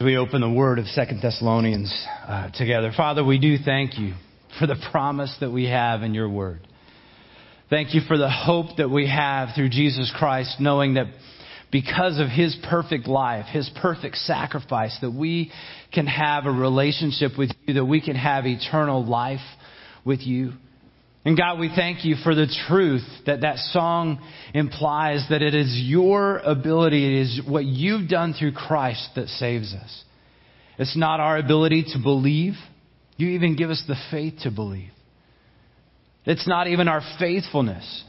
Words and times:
as 0.00 0.04
we 0.04 0.16
open 0.16 0.40
the 0.40 0.50
word 0.50 0.78
of 0.78 0.86
Second 0.86 1.20
Thessalonians 1.20 1.92
uh, 2.26 2.48
together. 2.54 2.92
Father, 2.96 3.22
we 3.22 3.38
do 3.38 3.58
thank 3.62 3.98
you 3.98 4.14
for 4.58 4.66
the 4.66 4.76
promise 4.90 5.36
that 5.40 5.50
we 5.50 5.66
have 5.66 6.02
in 6.02 6.14
your 6.14 6.30
word. 6.30 6.66
Thank 7.68 7.94
you 7.94 8.00
for 8.08 8.16
the 8.16 8.30
hope 8.30 8.78
that 8.78 8.88
we 8.88 9.06
have 9.08 9.50
through 9.54 9.68
Jesus 9.68 10.10
Christ, 10.16 10.56
knowing 10.58 10.94
that 10.94 11.08
because 11.70 12.18
of 12.18 12.28
his 12.28 12.56
perfect 12.70 13.06
life, 13.06 13.46
his 13.46 13.70
perfect 13.82 14.16
sacrifice, 14.16 14.96
that 15.02 15.10
we 15.10 15.52
can 15.92 16.06
have 16.06 16.46
a 16.46 16.50
relationship 16.50 17.32
with 17.36 17.50
you, 17.66 17.74
that 17.74 17.84
we 17.84 18.00
can 18.00 18.16
have 18.16 18.46
eternal 18.46 19.04
life 19.04 19.40
with 20.06 20.20
you. 20.20 20.52
And 21.24 21.36
God, 21.36 21.60
we 21.60 21.70
thank 21.74 22.04
you 22.04 22.16
for 22.16 22.34
the 22.34 22.52
truth 22.68 23.06
that 23.26 23.42
that 23.42 23.58
song 23.58 24.20
implies 24.54 25.24
that 25.30 25.40
it 25.40 25.54
is 25.54 25.80
your 25.84 26.38
ability, 26.38 27.04
it 27.06 27.22
is 27.22 27.40
what 27.46 27.64
you've 27.64 28.08
done 28.08 28.32
through 28.32 28.52
Christ 28.52 29.10
that 29.14 29.28
saves 29.28 29.72
us. 29.72 30.04
It's 30.78 30.96
not 30.96 31.20
our 31.20 31.38
ability 31.38 31.84
to 31.92 32.02
believe. 32.02 32.54
You 33.16 33.28
even 33.30 33.54
give 33.54 33.70
us 33.70 33.82
the 33.86 33.94
faith 34.10 34.40
to 34.42 34.50
believe. 34.50 34.90
It's 36.24 36.48
not 36.48 36.66
even 36.66 36.88
our 36.88 37.02
faithfulness. 37.20 38.04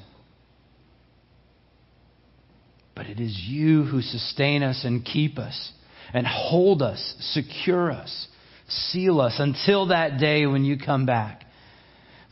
But 2.95 3.07
it 3.07 3.19
is 3.19 3.37
you 3.47 3.83
who 3.83 4.01
sustain 4.01 4.63
us 4.63 4.83
and 4.85 5.05
keep 5.05 5.37
us 5.37 5.71
and 6.13 6.25
hold 6.25 6.81
us, 6.81 7.15
secure 7.19 7.91
us, 7.91 8.27
seal 8.67 9.19
us 9.19 9.35
until 9.37 9.87
that 9.87 10.19
day 10.19 10.47
when 10.47 10.63
you 10.63 10.77
come 10.83 11.05
back. 11.05 11.42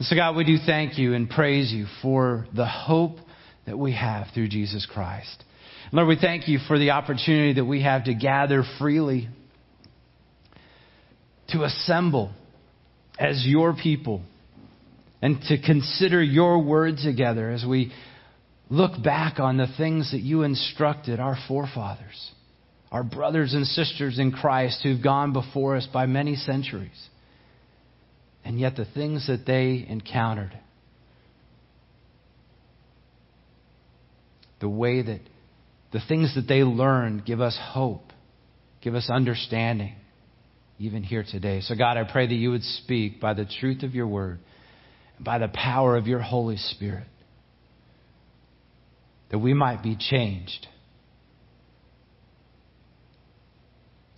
So, 0.04 0.16
God, 0.16 0.36
we 0.36 0.46
do 0.46 0.58
thank 0.66 0.98
you 0.98 1.14
and 1.14 1.30
praise 1.30 1.72
you 1.72 1.86
for 2.02 2.48
the 2.56 2.66
hope 2.66 3.18
that 3.68 3.78
we 3.78 3.94
have 3.94 4.28
through 4.34 4.48
Jesus 4.48 4.88
Christ. 4.92 5.44
Lord, 5.92 6.08
we 6.08 6.18
thank 6.20 6.48
you 6.48 6.58
for 6.68 6.80
the 6.80 6.92
opportunity 6.92 7.54
that 7.54 7.66
we 7.66 7.84
have 7.84 8.06
to 8.06 8.16
gather 8.16 8.64
freely, 8.80 9.30
to 11.50 11.64
assemble 11.64 12.32
as 13.20 13.44
your 13.46 13.76
people, 13.76 14.24
and 15.22 15.40
to 15.50 15.62
consider 15.62 16.24
your 16.24 16.64
word 16.64 16.96
together 17.04 17.52
as 17.52 17.64
we 17.64 17.92
look 18.72 19.04
back 19.04 19.40
on 19.40 19.58
the 19.58 19.68
things 19.78 20.14
that 20.14 20.22
you 20.22 20.42
instructed 20.42 21.20
our 21.20 21.38
forefathers, 21.48 22.32
our 22.92 23.04
brothers 23.04 23.54
and 23.54 23.68
sisters 23.68 24.18
in 24.18 24.32
Christ 24.32 24.80
who've 24.82 25.04
gone 25.04 25.32
before 25.32 25.76
us 25.76 25.88
by 25.94 26.08
many 26.08 26.36
centuries. 26.36 27.10
And 28.44 28.60
yet, 28.60 28.76
the 28.76 28.86
things 28.86 29.28
that 29.28 29.46
they 29.46 29.86
encountered, 29.88 30.52
the 34.60 34.70
way 34.70 35.02
that 35.02 35.20
the 35.92 36.02
things 36.08 36.34
that 36.36 36.48
they 36.48 36.64
learned 36.64 37.26
give 37.26 37.42
us 37.42 37.58
hope, 37.62 38.14
give 38.82 38.96
us 38.96 39.10
understanding, 39.10 39.96
even 40.80 41.04
here 41.04 41.24
today. 41.30 41.62
So, 41.62 41.76
God, 41.76 41.98
I 41.98 42.10
pray 42.10 42.28
that 42.28 42.34
you 42.34 42.52
would 42.52 42.64
speak 42.64 43.20
by 43.20 43.34
the 43.34 43.46
truth 43.60 43.84
of 43.84 43.94
your 43.94 44.08
word, 44.08 44.40
by 45.20 45.38
the 45.38 45.50
power 45.50 45.96
of 45.96 46.08
your 46.08 46.20
Holy 46.20 46.58
Spirit, 46.58 47.08
that 49.30 49.40
we 49.40 49.54
might 49.54 49.84
be 49.84 49.96
changed 50.00 50.68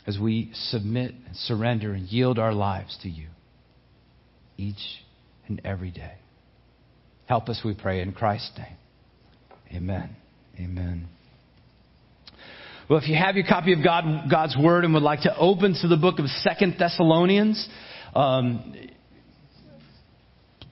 as 0.06 0.18
we 0.20 0.52
submit 0.54 1.14
and 1.28 1.36
surrender 1.36 1.94
and 1.94 2.08
yield 2.08 2.38
our 2.38 2.54
lives 2.54 2.98
to 3.04 3.10
you 3.10 3.28
each 4.58 5.02
and 5.48 5.62
every 5.64 5.92
day. 5.92 6.14
Help 7.26 7.50
us, 7.50 7.62
we 7.64 7.74
pray, 7.74 8.02
in 8.02 8.12
Christ's 8.12 8.52
name. 8.58 8.78
Amen. 9.76 10.16
Amen. 10.60 11.08
Well, 12.90 13.00
if 13.00 13.08
you 13.08 13.16
have 13.16 13.36
your 13.36 13.48
copy 13.48 13.74
of 13.74 13.84
God, 13.84 14.30
God's 14.30 14.56
Word 14.58 14.84
and 14.84 14.94
would 14.94 15.04
like 15.04 15.22
to 15.22 15.36
open 15.38 15.76
to 15.82 15.88
the 15.88 15.96
book 15.96 16.20
of 16.20 16.28
Second 16.28 16.76
Thessalonians, 16.78 17.68
um, 18.14 18.76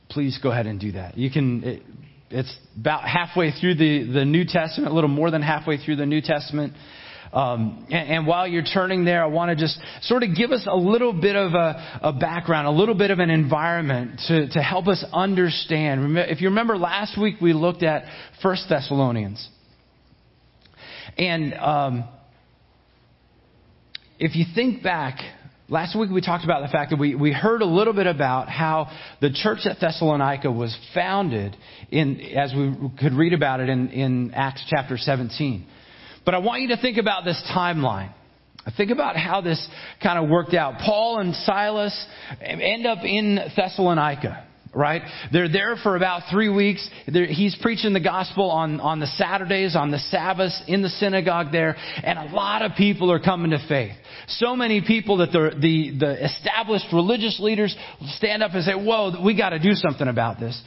please 0.10 0.38
go 0.44 0.52
ahead 0.52 0.68
and 0.68 0.80
do 0.80 0.92
that. 0.92 1.18
You 1.18 1.32
can. 1.32 1.64
It, 1.64 1.82
it's 2.30 2.56
about 2.80 3.04
halfway 3.04 3.52
through 3.52 3.76
the, 3.76 4.10
the 4.12 4.26
New 4.26 4.46
Testament, 4.46 4.92
a 4.92 4.96
little 4.96 5.10
more 5.10 5.32
than 5.32 5.42
halfway 5.42 5.78
through 5.78 5.98
the 5.98 6.06
New 6.06 6.22
Testament. 6.22 6.74
Um, 7.34 7.88
and, 7.90 8.10
and, 8.10 8.28
while 8.28 8.46
you're 8.46 8.64
turning 8.64 9.06
there, 9.06 9.24
I 9.24 9.28
want 9.28 9.50
to 9.50 9.56
just 9.56 9.80
sort 10.02 10.24
of 10.24 10.36
give 10.36 10.52
us 10.52 10.68
a 10.70 10.76
little 10.76 11.14
bit 11.14 11.38
of 11.38 11.54
a, 11.54 12.00
a 12.02 12.14
background, 12.14 12.68
a 12.68 12.72
little 12.72 12.96
bit 12.96 13.10
of 13.10 13.20
an 13.20 13.30
environment 13.30 14.20
to, 14.28 14.50
to 14.50 14.62
help 14.62 14.90
us 14.90 15.04
understand. 15.14 16.18
If 16.18 16.42
you 16.42 16.50
remember 16.50 16.78
last 16.78 17.18
week, 17.18 17.36
we 17.42 17.54
looked 17.54 17.84
at 17.84 18.04
First 18.44 18.66
Thessalonians. 18.68 19.48
And 21.18 21.54
um, 21.54 22.04
if 24.20 24.36
you 24.36 24.44
think 24.54 24.84
back, 24.84 25.20
last 25.70 25.98
week 25.98 26.12
we 26.12 26.20
talked 26.20 26.44
about 26.44 26.64
the 26.64 26.68
fact 26.68 26.92
that 26.92 27.00
we, 27.00 27.16
we 27.16 27.32
heard 27.32 27.62
a 27.62 27.66
little 27.66 27.94
bit 27.94 28.08
about 28.08 28.50
how 28.50 28.92
the 29.22 29.32
church 29.32 29.60
at 29.64 29.80
Thessalonica 29.80 30.52
was 30.52 30.78
founded 30.94 31.56
in, 31.90 32.20
as 32.20 32.54
we 32.54 32.92
could 33.00 33.14
read 33.14 33.32
about 33.32 33.62
it 33.62 33.70
in, 33.70 33.90
in 33.90 34.34
Acts 34.34 34.66
chapter 34.70 34.98
17. 34.98 35.66
But 36.26 36.36
I 36.36 36.40
want 36.40 36.62
you 36.62 36.68
to 36.70 36.78
think 36.78 36.98
about 36.98 37.26
this 37.26 37.42
timeline. 37.56 38.14
Think 38.78 38.92
about 38.92 39.16
how 39.16 39.42
this 39.42 39.68
kind 40.04 40.24
of 40.24 40.30
worked 40.30 40.54
out. 40.54 40.80
Paul 40.86 41.20
and 41.20 41.34
Silas 41.34 42.08
end 42.42 42.86
up 42.86 43.00
in 43.04 43.40
Thessalonica 43.56 44.48
right? 44.74 45.02
They're 45.32 45.50
there 45.50 45.76
for 45.82 45.96
about 45.96 46.24
three 46.32 46.50
weeks. 46.50 46.88
They're, 47.12 47.26
he's 47.26 47.56
preaching 47.62 47.94
the 47.94 48.00
gospel 48.00 48.50
on, 48.50 48.80
on 48.80 49.00
the 49.00 49.08
Saturdays, 49.08 49.76
on 49.76 49.92
the 49.92 50.00
Sabbaths, 50.00 50.62
in 50.68 50.82
the 50.82 50.90
synagogue 50.90 51.52
there, 51.52 51.76
and 52.04 52.18
a 52.18 52.34
lot 52.34 52.62
of 52.62 52.74
people 52.78 53.12
are 53.12 53.20
coming 53.20 53.52
to 53.52 53.60
faith. 53.68 53.94
So 54.28 54.56
many 54.56 54.82
people 54.82 55.18
that 55.18 55.32
the, 55.32 55.52
the, 55.60 56.00
the 56.00 56.26
established 56.26 56.86
religious 56.94 57.40
leaders 57.40 57.76
stand 58.16 58.44
up 58.44 58.52
and 58.54 58.64
say, 58.64 58.74
whoa, 58.74 59.22
we 59.24 59.36
gotta 59.38 59.60
do 59.60 59.74
something 59.74 60.08
about 60.08 60.40
this. 60.40 60.60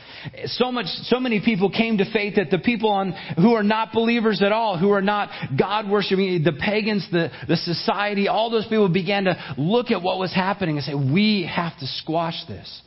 So 0.47 0.71
much, 0.71 0.87
so 1.05 1.19
many 1.19 1.41
people 1.43 1.71
came 1.71 1.99
to 1.99 2.13
faith 2.13 2.35
that 2.37 2.51
the 2.51 2.59
people 2.59 2.91
on, 2.91 3.13
who 3.37 3.55
are 3.55 3.63
not 3.63 3.93
believers 3.93 4.43
at 4.43 4.53
all, 4.53 4.79
who 4.79 4.91
are 4.91 5.03
not 5.03 5.31
God 5.59 5.89
worshiping, 5.89 6.43
the 6.45 6.53
pagans, 6.53 7.07
the, 7.11 7.31
the 7.49 7.57
society, 7.57 8.29
all 8.29 8.51
those 8.51 8.65
people 8.65 8.89
began 8.89 9.25
to 9.25 9.55
look 9.57 9.91
at 9.91 10.03
what 10.03 10.19
was 10.19 10.33
happening 10.35 10.77
and 10.77 10.85
say, 10.85 10.95
we 10.95 11.51
have 11.51 11.79
to 11.79 11.87
squash 11.87 12.45
this. 12.47 12.83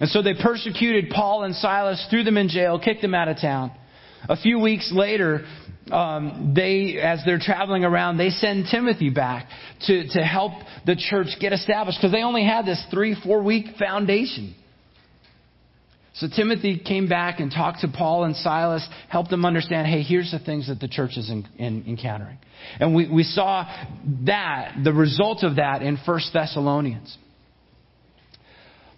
And 0.00 0.08
so 0.10 0.22
they 0.22 0.34
persecuted 0.34 1.10
Paul 1.10 1.44
and 1.44 1.54
Silas, 1.54 2.04
threw 2.10 2.22
them 2.24 2.36
in 2.36 2.48
jail, 2.48 2.78
kicked 2.78 3.02
them 3.02 3.14
out 3.14 3.28
of 3.28 3.38
town. 3.40 3.72
A 4.28 4.36
few 4.36 4.58
weeks 4.58 4.90
later, 4.92 5.44
um, 5.90 6.52
they, 6.54 6.98
as 7.00 7.20
they're 7.24 7.38
traveling 7.38 7.84
around, 7.84 8.16
they 8.16 8.30
send 8.30 8.66
Timothy 8.70 9.10
back 9.10 9.48
to, 9.86 10.08
to 10.08 10.20
help 10.20 10.52
the 10.86 10.96
church 10.96 11.28
get 11.40 11.52
established 11.52 11.98
because 12.00 12.12
they 12.12 12.22
only 12.22 12.44
had 12.44 12.66
this 12.66 12.84
three, 12.90 13.16
four 13.22 13.42
week 13.42 13.76
foundation. 13.78 14.54
So 16.14 16.26
Timothy 16.34 16.80
came 16.84 17.08
back 17.08 17.38
and 17.38 17.50
talked 17.50 17.80
to 17.82 17.88
Paul 17.88 18.24
and 18.24 18.34
Silas, 18.34 18.86
helped 19.08 19.30
them 19.30 19.44
understand, 19.44 19.86
hey, 19.86 20.02
here's 20.02 20.32
the 20.32 20.40
things 20.40 20.66
that 20.66 20.80
the 20.80 20.88
church 20.88 21.16
is 21.16 21.30
in, 21.30 21.46
in, 21.58 21.84
encountering. 21.86 22.38
And 22.80 22.92
we, 22.92 23.08
we 23.08 23.22
saw 23.22 23.64
that, 24.26 24.78
the 24.82 24.92
result 24.92 25.44
of 25.44 25.56
that 25.56 25.82
in 25.82 25.96
1 25.96 26.20
Thessalonians. 26.32 27.16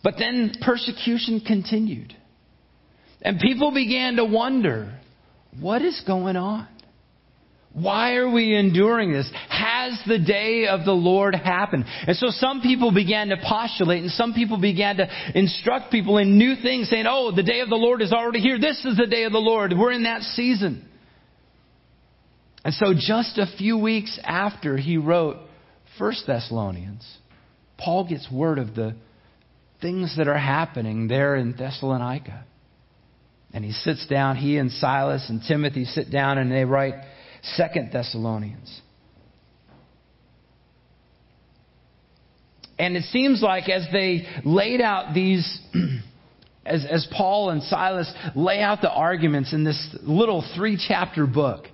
But 0.03 0.15
then 0.19 0.53
persecution 0.63 1.41
continued. 1.47 2.15
And 3.23 3.39
people 3.39 3.73
began 3.73 4.17
to 4.17 4.25
wonder, 4.25 4.99
what 5.59 5.83
is 5.83 6.03
going 6.07 6.37
on? 6.37 6.67
Why 7.73 8.17
are 8.17 8.29
we 8.29 8.57
enduring 8.57 9.13
this? 9.13 9.31
Has 9.49 10.01
the 10.07 10.19
day 10.19 10.67
of 10.67 10.85
the 10.85 10.93
Lord 10.93 11.37
happened? 11.37 11.85
And 12.07 12.17
so 12.17 12.29
some 12.31 12.63
people 12.63 12.93
began 12.93 13.29
to 13.29 13.37
postulate 13.37 14.03
and 14.03 14.11
some 14.11 14.35
people 14.35 14.61
began 14.61 14.97
to 14.97 15.09
instruct 15.35 15.93
people 15.93 16.19
in 16.19 16.37
new 16.37 16.57
things 16.61 16.91
saying, 16.91 17.05
oh, 17.09 17.31
the 17.35 17.45
day 17.45 17.61
of 17.61 17.69
the 17.69 17.77
Lord 17.77 18.03
is 18.03 18.13
already 18.13 18.41
here. 18.41 18.59
This 18.59 18.85
is 18.85 18.97
the 18.97 19.07
day 19.07 19.23
of 19.23 19.33
the 19.33 19.39
Lord. 19.39 19.73
We're 19.79 19.93
in 19.93 20.03
that 20.03 20.23
season. 20.23 20.89
And 22.65 22.75
so 22.75 22.93
just 22.93 23.39
a 23.39 23.47
few 23.57 23.79
weeks 23.79 24.19
after 24.25 24.77
he 24.77 24.97
wrote 24.97 25.37
First 25.97 26.27
Thessalonians, 26.27 27.07
Paul 27.79 28.09
gets 28.09 28.31
word 28.31 28.59
of 28.59 28.75
the 28.75 28.97
things 29.81 30.17
that 30.17 30.29
are 30.29 30.39
happening 30.39 31.09
there 31.09 31.37
in 31.37 31.57
Thessalonica. 31.57 32.45
And 33.53 33.65
he 33.65 33.73
sits 33.73 34.07
down, 34.07 34.37
he 34.37 34.59
and 34.59 34.71
Silas 34.71 35.29
and 35.29 35.43
Timothy 35.47 35.85
sit 35.85 36.11
down 36.11 36.39
and 36.39 36.51
they 36.51 36.65
write 36.65 36.95
Second 37.43 37.91
Thessalonians. 37.93 38.81
And 42.79 42.97
it 42.97 43.05
seems 43.05 43.43
like 43.43 43.69
as 43.69 43.87
they 43.93 44.27
laid 44.45 44.81
out 44.81 45.13
these, 45.13 45.61
as, 46.65 46.87
as 46.89 47.07
Paul 47.15 47.51
and 47.51 47.63
Silas 47.65 48.11
lay 48.35 48.61
out 48.61 48.81
the 48.81 48.91
arguments 48.91 49.53
in 49.53 49.65
this 49.65 49.97
little 50.03 50.43
three 50.57 50.83
chapter 50.89 51.27
book, 51.27 51.67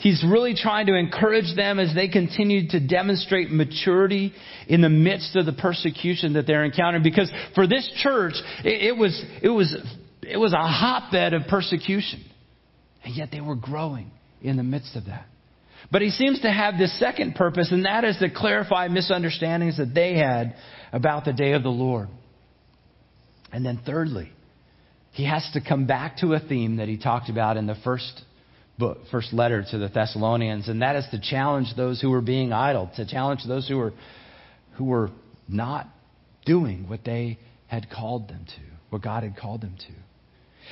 He's 0.00 0.24
really 0.26 0.54
trying 0.54 0.86
to 0.86 0.94
encourage 0.94 1.54
them 1.54 1.78
as 1.78 1.94
they 1.94 2.08
continue 2.08 2.68
to 2.68 2.80
demonstrate 2.80 3.50
maturity 3.50 4.32
in 4.66 4.80
the 4.80 4.88
midst 4.88 5.36
of 5.36 5.44
the 5.44 5.52
persecution 5.52 6.32
that 6.32 6.46
they're 6.46 6.64
encountering. 6.64 7.02
Because 7.02 7.30
for 7.54 7.66
this 7.66 7.86
church, 8.02 8.32
it, 8.64 8.88
it 8.88 8.96
was, 8.96 9.22
it 9.42 9.50
was, 9.50 9.76
it 10.22 10.38
was 10.38 10.54
a 10.54 10.56
hotbed 10.56 11.34
of 11.34 11.42
persecution. 11.48 12.24
And 13.04 13.14
yet 13.14 13.28
they 13.30 13.42
were 13.42 13.54
growing 13.54 14.10
in 14.40 14.56
the 14.56 14.62
midst 14.62 14.96
of 14.96 15.04
that. 15.04 15.26
But 15.92 16.00
he 16.00 16.08
seems 16.08 16.40
to 16.40 16.50
have 16.50 16.78
this 16.78 16.98
second 16.98 17.34
purpose, 17.34 17.70
and 17.70 17.84
that 17.84 18.04
is 18.04 18.16
to 18.18 18.30
clarify 18.30 18.88
misunderstandings 18.88 19.76
that 19.76 19.94
they 19.94 20.14
had 20.14 20.54
about 20.94 21.26
the 21.26 21.34
day 21.34 21.52
of 21.52 21.62
the 21.62 21.68
Lord. 21.68 22.08
And 23.52 23.66
then 23.66 23.80
thirdly, 23.84 24.32
he 25.12 25.26
has 25.26 25.46
to 25.52 25.60
come 25.60 25.86
back 25.86 26.18
to 26.18 26.32
a 26.32 26.40
theme 26.40 26.76
that 26.76 26.88
he 26.88 26.96
talked 26.96 27.28
about 27.28 27.58
in 27.58 27.66
the 27.66 27.76
first 27.84 28.22
book, 28.80 28.98
first 29.12 29.32
letter 29.32 29.64
to 29.70 29.78
the 29.78 29.88
Thessalonians, 29.88 30.68
and 30.68 30.82
that 30.82 30.96
is 30.96 31.04
to 31.12 31.20
challenge 31.20 31.68
those 31.76 32.00
who 32.00 32.10
were 32.10 32.20
being 32.20 32.52
idle, 32.52 32.90
to 32.96 33.06
challenge 33.06 33.42
those 33.46 33.68
who 33.68 33.76
were 33.76 33.92
who 34.72 34.84
were 34.84 35.10
not 35.48 35.86
doing 36.44 36.88
what 36.88 37.04
they 37.04 37.38
had 37.68 37.88
called 37.90 38.28
them 38.28 38.44
to, 38.46 38.62
what 38.88 39.02
God 39.02 39.22
had 39.22 39.36
called 39.36 39.60
them 39.60 39.76
to. 39.78 39.92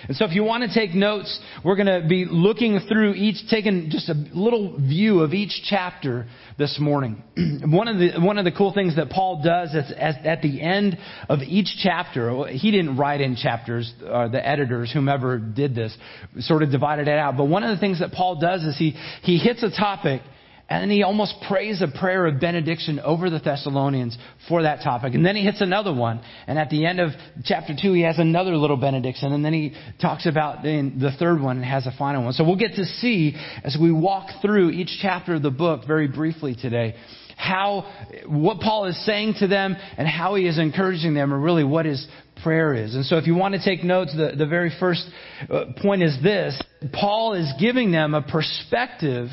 And 0.06 0.16
so 0.16 0.24
if 0.24 0.32
you 0.32 0.44
want 0.44 0.62
to 0.62 0.72
take 0.72 0.94
notes, 0.94 1.38
we're 1.64 1.76
going 1.76 2.02
to 2.02 2.06
be 2.06 2.24
looking 2.24 2.80
through 2.88 3.14
each, 3.14 3.36
taking 3.50 3.90
just 3.90 4.08
a 4.08 4.14
little 4.32 4.78
view 4.78 5.20
of 5.20 5.34
each 5.34 5.62
chapter 5.68 6.26
this 6.58 6.78
morning. 6.80 7.22
one 7.64 7.88
of 7.88 7.98
the, 7.98 8.20
one 8.20 8.38
of 8.38 8.44
the 8.44 8.52
cool 8.52 8.72
things 8.72 8.96
that 8.96 9.10
Paul 9.10 9.42
does 9.42 9.74
is 9.74 9.92
at, 9.96 10.24
at 10.24 10.42
the 10.42 10.60
end 10.62 10.98
of 11.28 11.40
each 11.40 11.68
chapter, 11.82 12.46
he 12.48 12.70
didn't 12.70 12.96
write 12.96 13.20
in 13.20 13.36
chapters, 13.36 13.92
uh, 14.06 14.28
the 14.28 14.46
editors, 14.46 14.92
whomever 14.92 15.38
did 15.38 15.74
this, 15.74 15.96
sort 16.40 16.62
of 16.62 16.70
divided 16.70 17.08
it 17.08 17.18
out. 17.18 17.36
But 17.36 17.46
one 17.46 17.64
of 17.64 17.74
the 17.74 17.80
things 17.80 18.00
that 18.00 18.12
Paul 18.12 18.40
does 18.40 18.62
is 18.62 18.76
he, 18.78 18.90
he 19.22 19.38
hits 19.38 19.62
a 19.62 19.70
topic 19.70 20.22
and 20.70 20.82
then 20.82 20.90
he 20.90 21.02
almost 21.02 21.34
prays 21.48 21.80
a 21.80 21.88
prayer 21.88 22.26
of 22.26 22.40
benediction 22.40 23.00
over 23.00 23.30
the 23.30 23.38
Thessalonians 23.38 24.18
for 24.48 24.62
that 24.64 24.82
topic. 24.82 25.14
And 25.14 25.24
then 25.24 25.34
he 25.34 25.42
hits 25.42 25.62
another 25.62 25.94
one. 25.94 26.20
And 26.46 26.58
at 26.58 26.68
the 26.68 26.84
end 26.84 27.00
of 27.00 27.12
chapter 27.44 27.74
2, 27.80 27.94
he 27.94 28.02
has 28.02 28.18
another 28.18 28.54
little 28.54 28.76
benediction. 28.76 29.32
And 29.32 29.42
then 29.42 29.54
he 29.54 29.72
talks 29.98 30.26
about 30.26 30.62
the 30.62 31.10
third 31.18 31.40
one 31.40 31.56
and 31.56 31.64
has 31.64 31.86
a 31.86 31.92
final 31.98 32.22
one. 32.22 32.34
So 32.34 32.44
we'll 32.44 32.56
get 32.56 32.74
to 32.74 32.84
see 32.84 33.34
as 33.64 33.78
we 33.80 33.90
walk 33.90 34.28
through 34.42 34.70
each 34.70 34.98
chapter 35.00 35.36
of 35.36 35.42
the 35.42 35.50
book 35.50 35.86
very 35.86 36.06
briefly 36.06 36.54
today 36.54 36.96
how, 37.38 37.88
what 38.26 38.58
Paul 38.58 38.86
is 38.86 39.06
saying 39.06 39.36
to 39.38 39.46
them 39.46 39.76
and 39.96 40.08
how 40.08 40.34
he 40.34 40.48
is 40.48 40.58
encouraging 40.58 41.14
them 41.14 41.32
or 41.32 41.38
really 41.38 41.62
what 41.62 41.86
his 41.86 42.04
prayer 42.42 42.74
is. 42.74 42.96
And 42.96 43.06
so 43.06 43.16
if 43.16 43.28
you 43.28 43.36
want 43.36 43.54
to 43.54 43.64
take 43.64 43.84
notes, 43.84 44.12
the, 44.14 44.32
the 44.36 44.46
very 44.46 44.72
first 44.80 45.08
uh, 45.48 45.66
point 45.80 46.02
is 46.02 46.18
this. 46.20 46.60
Paul 46.92 47.34
is 47.34 47.50
giving 47.60 47.92
them 47.92 48.14
a 48.14 48.22
perspective 48.22 49.28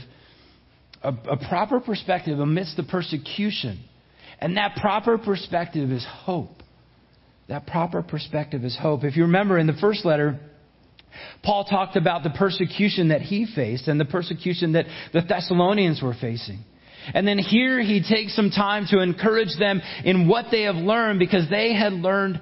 a, 1.06 1.34
a 1.34 1.38
proper 1.38 1.80
perspective 1.80 2.40
amidst 2.40 2.78
the 2.78 2.84
persecution. 2.84 3.80
And 4.40 4.58
that 4.58 4.76
proper 4.82 5.18
perspective 5.18 5.92
is 5.92 6.06
hope. 6.06 6.64
That 7.48 7.68
proper 7.68 8.02
perspective 8.02 8.64
is 8.64 8.78
hope. 8.78 9.04
If 9.04 9.16
you 9.16 9.24
remember 9.24 9.58
in 9.58 9.68
the 9.68 9.78
first 9.80 10.04
letter, 10.04 10.40
Paul 11.44 11.66
talked 11.66 11.96
about 11.96 12.24
the 12.24 12.32
persecution 12.32 13.10
that 13.10 13.22
he 13.22 13.48
faced 13.54 13.88
and 13.88 14.00
the 14.00 14.06
persecution 14.06 14.74
that 14.74 14.86
the 15.14 15.22
Thessalonians 15.22 16.02
were 16.02 16.16
facing. 16.20 16.60
And 17.14 17.28
then 17.28 17.38
here 17.38 17.80
he 17.82 18.02
takes 18.02 18.36
some 18.36 18.50
time 18.50 18.88
to 18.90 19.00
encourage 19.00 19.56
them 19.60 19.82
in 20.04 20.28
what 20.28 20.46
they 20.50 20.64
have 20.64 20.76
learned 20.76 21.20
because 21.20 21.48
they 21.50 21.74
had 21.76 21.94
learned 21.94 22.42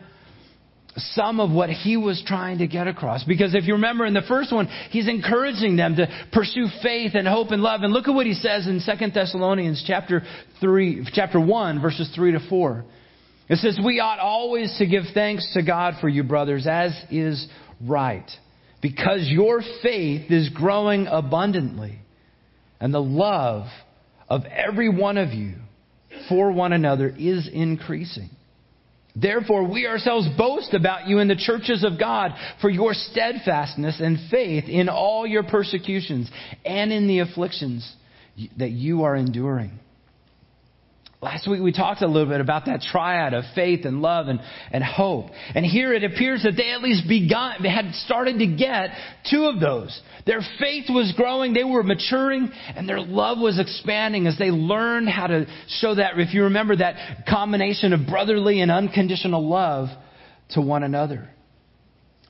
some 0.95 1.39
of 1.39 1.51
what 1.51 1.69
he 1.69 1.97
was 1.97 2.23
trying 2.25 2.59
to 2.59 2.67
get 2.67 2.87
across. 2.87 3.23
Because 3.23 3.55
if 3.55 3.65
you 3.65 3.73
remember 3.73 4.05
in 4.05 4.13
the 4.13 4.21
first 4.27 4.51
one, 4.51 4.67
he's 4.91 5.07
encouraging 5.07 5.75
them 5.75 5.95
to 5.95 6.07
pursue 6.31 6.67
faith 6.81 7.11
and 7.15 7.27
hope 7.27 7.51
and 7.51 7.61
love. 7.61 7.81
And 7.81 7.91
look 7.91 8.07
at 8.07 8.13
what 8.13 8.25
he 8.25 8.33
says 8.33 8.67
in 8.67 8.79
2 8.79 9.11
Thessalonians 9.11 9.83
chapter 9.85 10.21
3, 10.61 11.07
chapter 11.13 11.39
1, 11.39 11.81
verses 11.81 12.11
3 12.15 12.33
to 12.33 12.49
4. 12.49 12.85
It 13.49 13.57
says, 13.57 13.79
We 13.83 13.99
ought 13.99 14.19
always 14.19 14.75
to 14.77 14.85
give 14.85 15.03
thanks 15.13 15.51
to 15.53 15.63
God 15.63 15.95
for 15.99 16.07
you, 16.07 16.23
brothers, 16.23 16.67
as 16.67 16.91
is 17.09 17.47
right, 17.81 18.29
because 18.81 19.27
your 19.27 19.61
faith 19.81 20.31
is 20.31 20.49
growing 20.49 21.07
abundantly, 21.07 21.99
and 22.79 22.93
the 22.93 23.01
love 23.01 23.67
of 24.29 24.45
every 24.45 24.89
one 24.89 25.17
of 25.17 25.29
you 25.31 25.55
for 26.29 26.51
one 26.51 26.71
another 26.71 27.13
is 27.17 27.49
increasing. 27.51 28.29
Therefore, 29.15 29.67
we 29.67 29.85
ourselves 29.85 30.27
boast 30.37 30.73
about 30.73 31.07
you 31.07 31.19
in 31.19 31.27
the 31.27 31.35
churches 31.35 31.83
of 31.83 31.99
God 31.99 32.31
for 32.61 32.69
your 32.69 32.93
steadfastness 32.93 33.99
and 33.99 34.17
faith 34.31 34.65
in 34.67 34.89
all 34.89 35.27
your 35.27 35.43
persecutions 35.43 36.31
and 36.65 36.91
in 36.91 37.07
the 37.07 37.19
afflictions 37.19 37.89
that 38.57 38.71
you 38.71 39.03
are 39.03 39.15
enduring 39.15 39.79
Last 41.23 41.47
week 41.47 41.61
we 41.61 41.71
talked 41.71 42.01
a 42.01 42.07
little 42.07 42.27
bit 42.27 42.41
about 42.41 42.65
that 42.65 42.81
triad 42.81 43.33
of 43.33 43.45
faith 43.55 43.85
and 43.85 44.01
love 44.01 44.27
and, 44.27 44.41
and 44.73 44.83
hope. 44.83 45.27
And 45.55 45.65
here 45.65 45.93
it 45.93 46.03
appears 46.03 46.43
that 46.43 46.57
they 46.57 46.71
at 46.71 46.81
least 46.81 47.07
begun, 47.07 47.63
they 47.63 47.69
had 47.69 47.93
started 47.93 48.39
to 48.39 48.45
get 48.45 48.89
two 49.31 49.45
of 49.45 49.61
those. 49.61 49.97
Their 50.25 50.41
faith 50.59 50.87
was 50.89 51.13
growing, 51.15 51.53
they 51.53 51.63
were 51.63 51.81
maturing, 51.81 52.51
and 52.75 52.89
their 52.89 52.99
love 52.99 53.37
was 53.39 53.57
expanding 53.57 54.27
as 54.27 54.37
they 54.37 54.51
learned 54.51 55.07
how 55.07 55.27
to 55.27 55.45
show 55.79 55.95
that, 55.95 56.19
if 56.19 56.33
you 56.33 56.43
remember 56.43 56.75
that 56.75 57.25
combination 57.25 57.93
of 57.93 58.05
brotherly 58.05 58.59
and 58.59 58.69
unconditional 58.69 59.47
love 59.47 59.87
to 60.49 60.61
one 60.61 60.83
another. 60.83 61.29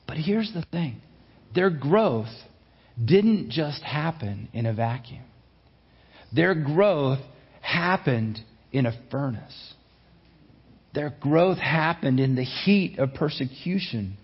But 0.06 0.18
here's 0.18 0.52
the 0.54 0.64
thing. 0.70 1.00
Their 1.52 1.70
growth 1.70 2.32
didn't 3.04 3.50
just 3.50 3.82
happen 3.82 4.50
in 4.52 4.66
a 4.66 4.72
vacuum. 4.72 5.24
Their 6.32 6.54
growth 6.54 7.18
happened 7.60 8.40
in 8.74 8.86
a 8.86 8.92
furnace. 9.10 9.74
Their 10.94 11.14
growth 11.20 11.58
happened 11.58 12.20
in 12.20 12.34
the 12.34 12.44
heat 12.44 12.98
of 12.98 13.14
persecution 13.14 14.16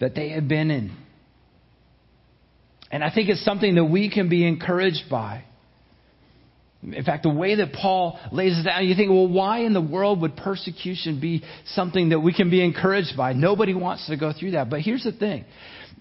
that 0.00 0.14
they 0.14 0.30
had 0.30 0.48
been 0.48 0.70
in. 0.70 0.96
And 2.90 3.04
I 3.04 3.12
think 3.14 3.28
it's 3.28 3.44
something 3.44 3.74
that 3.74 3.84
we 3.84 4.10
can 4.10 4.30
be 4.30 4.46
encouraged 4.46 5.10
by. 5.10 5.44
In 6.82 7.04
fact, 7.04 7.24
the 7.24 7.30
way 7.30 7.56
that 7.56 7.72
Paul 7.72 8.18
lays 8.32 8.58
it 8.58 8.66
out, 8.66 8.84
you 8.84 8.94
think, 8.94 9.10
well, 9.10 9.28
why 9.28 9.60
in 9.60 9.74
the 9.74 9.82
world 9.82 10.22
would 10.22 10.36
persecution 10.36 11.20
be 11.20 11.42
something 11.66 12.10
that 12.10 12.20
we 12.20 12.32
can 12.32 12.50
be 12.50 12.64
encouraged 12.64 13.16
by? 13.16 13.32
Nobody 13.34 13.74
wants 13.74 14.06
to 14.06 14.16
go 14.16 14.32
through 14.32 14.52
that. 14.52 14.70
But 14.70 14.80
here's 14.80 15.04
the 15.04 15.12
thing 15.12 15.44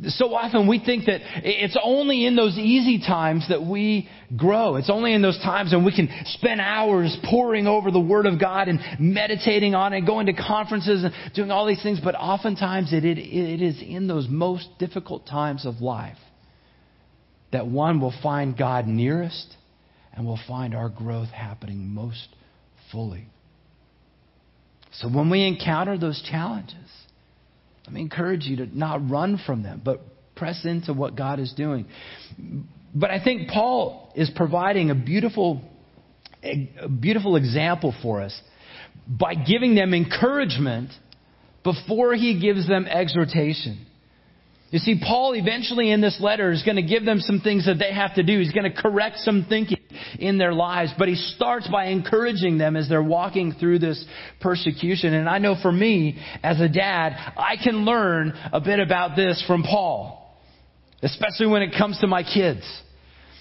so 0.05 0.33
often 0.35 0.67
we 0.67 0.79
think 0.83 1.05
that 1.05 1.21
it's 1.43 1.77
only 1.81 2.25
in 2.25 2.35
those 2.35 2.57
easy 2.57 2.99
times 2.99 3.47
that 3.49 3.63
we 3.63 4.07
grow. 4.35 4.75
It's 4.75 4.91
only 4.91 5.13
in 5.13 5.21
those 5.21 5.39
times 5.39 5.73
when 5.73 5.83
we 5.85 5.95
can 5.95 6.09
spend 6.25 6.61
hours 6.61 7.17
poring 7.23 7.65
over 7.65 7.89
the 7.89 7.99
Word 7.99 8.27
of 8.27 8.39
God 8.39 8.67
and 8.67 8.79
meditating 8.99 9.73
on 9.73 9.93
it, 9.93 10.01
going 10.05 10.27
to 10.27 10.33
conferences 10.33 11.03
and 11.03 11.13
doing 11.33 11.49
all 11.49 11.65
these 11.65 11.81
things. 11.81 11.99
But 12.03 12.15
oftentimes 12.15 12.93
it, 12.93 13.05
it, 13.05 13.17
it 13.17 13.61
is 13.61 13.81
in 13.81 14.07
those 14.07 14.27
most 14.29 14.67
difficult 14.77 15.25
times 15.25 15.65
of 15.65 15.81
life 15.81 16.17
that 17.51 17.65
one 17.65 17.99
will 17.99 18.13
find 18.21 18.55
God 18.55 18.85
nearest 18.85 19.55
and 20.13 20.25
will 20.25 20.39
find 20.47 20.75
our 20.75 20.89
growth 20.89 21.29
happening 21.29 21.89
most 21.89 22.27
fully. 22.91 23.27
So 24.91 25.07
when 25.09 25.29
we 25.29 25.45
encounter 25.45 25.97
those 25.97 26.21
challenges, 26.29 26.86
let 27.87 27.93
me 27.93 28.01
encourage 28.01 28.43
you 28.43 28.57
to 28.57 28.77
not 28.77 29.09
run 29.09 29.39
from 29.45 29.63
them, 29.63 29.81
but 29.83 30.01
press 30.35 30.65
into 30.65 30.91
what 30.91 31.15
God 31.15 31.39
is 31.39 31.53
doing. 31.53 31.85
But 32.93 33.11
I 33.11 33.23
think 33.23 33.47
Paul 33.49 34.11
is 34.13 34.29
providing 34.35 34.91
a 34.91 34.95
beautiful, 34.95 35.61
a 36.43 36.89
beautiful 36.89 37.37
example 37.37 37.95
for 38.01 38.21
us 38.21 38.37
by 39.07 39.35
giving 39.35 39.73
them 39.73 39.93
encouragement 39.93 40.89
before 41.63 42.13
he 42.13 42.41
gives 42.41 42.67
them 42.67 42.87
exhortation. 42.87 43.85
You 44.69 44.79
see, 44.79 44.99
Paul 45.01 45.33
eventually 45.33 45.91
in 45.91 46.01
this 46.01 46.17
letter 46.19 46.51
is 46.51 46.61
going 46.63 46.75
to 46.75 46.81
give 46.81 47.05
them 47.05 47.19
some 47.21 47.39
things 47.39 47.65
that 47.67 47.75
they 47.79 47.93
have 47.93 48.15
to 48.15 48.23
do. 48.23 48.37
He's 48.39 48.51
going 48.51 48.69
to 48.69 48.81
correct 48.81 49.19
some 49.19 49.45
thinking 49.47 49.77
in 50.19 50.37
their 50.37 50.53
lives, 50.53 50.91
but 50.97 51.07
he 51.07 51.15
starts 51.15 51.69
by 51.69 51.85
encouraging 51.85 52.57
them 52.57 52.75
as 52.75 52.89
they're 52.89 53.01
walking 53.01 53.53
through 53.53 53.79
this 53.79 54.03
persecution. 54.41 55.13
And 55.13 55.29
I 55.29 55.37
know 55.37 55.55
for 55.61 55.71
me, 55.71 56.21
as 56.43 56.59
a 56.59 56.67
dad, 56.67 57.13
I 57.37 57.55
can 57.63 57.85
learn 57.85 58.33
a 58.51 58.59
bit 58.59 58.81
about 58.81 59.15
this 59.15 59.41
from 59.47 59.63
Paul, 59.63 60.37
especially 61.01 61.47
when 61.47 61.61
it 61.61 61.73
comes 61.77 61.99
to 61.99 62.07
my 62.07 62.23
kids. 62.23 62.61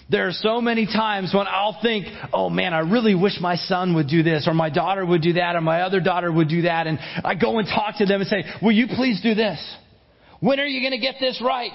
There 0.08 0.28
are 0.28 0.32
so 0.32 0.60
many 0.60 0.86
times 0.86 1.34
when 1.34 1.48
I'll 1.48 1.80
think, 1.82 2.06
oh 2.32 2.48
man, 2.48 2.72
I 2.72 2.80
really 2.80 3.16
wish 3.16 3.40
my 3.40 3.56
son 3.56 3.96
would 3.96 4.06
do 4.06 4.22
this, 4.22 4.46
or 4.46 4.54
my 4.54 4.70
daughter 4.70 5.04
would 5.04 5.22
do 5.22 5.32
that, 5.32 5.56
or 5.56 5.60
my 5.60 5.80
other 5.80 5.98
daughter 5.98 6.30
would 6.30 6.48
do 6.48 6.62
that. 6.62 6.86
And 6.86 7.00
I 7.24 7.34
go 7.34 7.58
and 7.58 7.66
talk 7.66 7.98
to 7.98 8.06
them 8.06 8.20
and 8.20 8.30
say, 8.30 8.44
will 8.62 8.70
you 8.70 8.86
please 8.94 9.20
do 9.20 9.34
this? 9.34 9.58
When 10.40 10.60
are 10.60 10.66
you 10.66 10.80
going 10.80 10.98
to 10.98 11.04
get 11.04 11.16
this 11.20 11.42
right? 11.44 11.72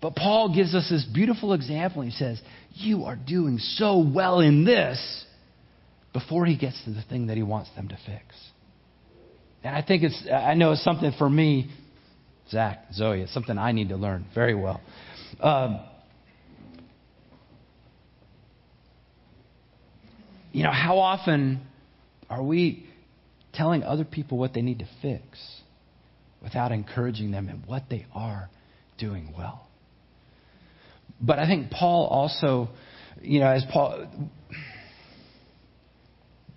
But 0.00 0.14
Paul 0.14 0.54
gives 0.54 0.74
us 0.74 0.88
this 0.88 1.04
beautiful 1.04 1.52
example. 1.52 2.02
He 2.02 2.10
says, 2.10 2.40
You 2.74 3.04
are 3.04 3.16
doing 3.16 3.58
so 3.58 3.98
well 3.98 4.40
in 4.40 4.64
this 4.64 5.24
before 6.12 6.46
he 6.46 6.56
gets 6.56 6.82
to 6.84 6.90
the 6.90 7.02
thing 7.02 7.26
that 7.28 7.36
he 7.36 7.42
wants 7.42 7.70
them 7.74 7.88
to 7.88 7.98
fix. 8.06 8.24
And 9.64 9.74
I 9.74 9.82
think 9.82 10.04
it's, 10.04 10.22
I 10.32 10.54
know 10.54 10.72
it's 10.72 10.84
something 10.84 11.12
for 11.18 11.28
me, 11.28 11.70
Zach, 12.50 12.84
Zoe, 12.92 13.22
it's 13.22 13.34
something 13.34 13.58
I 13.58 13.72
need 13.72 13.88
to 13.88 13.96
learn 13.96 14.24
very 14.34 14.54
well. 14.54 14.80
Um, 15.40 15.80
you 20.52 20.62
know, 20.62 20.72
how 20.72 20.98
often 20.98 21.60
are 22.30 22.42
we 22.42 22.86
telling 23.52 23.82
other 23.82 24.04
people 24.04 24.38
what 24.38 24.54
they 24.54 24.62
need 24.62 24.78
to 24.78 24.88
fix? 25.02 25.22
Without 26.42 26.72
encouraging 26.72 27.30
them 27.30 27.48
in 27.48 27.56
what 27.66 27.84
they 27.90 28.06
are 28.14 28.48
doing 28.98 29.32
well. 29.36 29.68
But 31.20 31.38
I 31.38 31.46
think 31.46 31.70
Paul 31.70 32.06
also, 32.06 32.68
you 33.20 33.40
know, 33.40 33.48
as 33.48 33.64
Paul, 33.72 34.06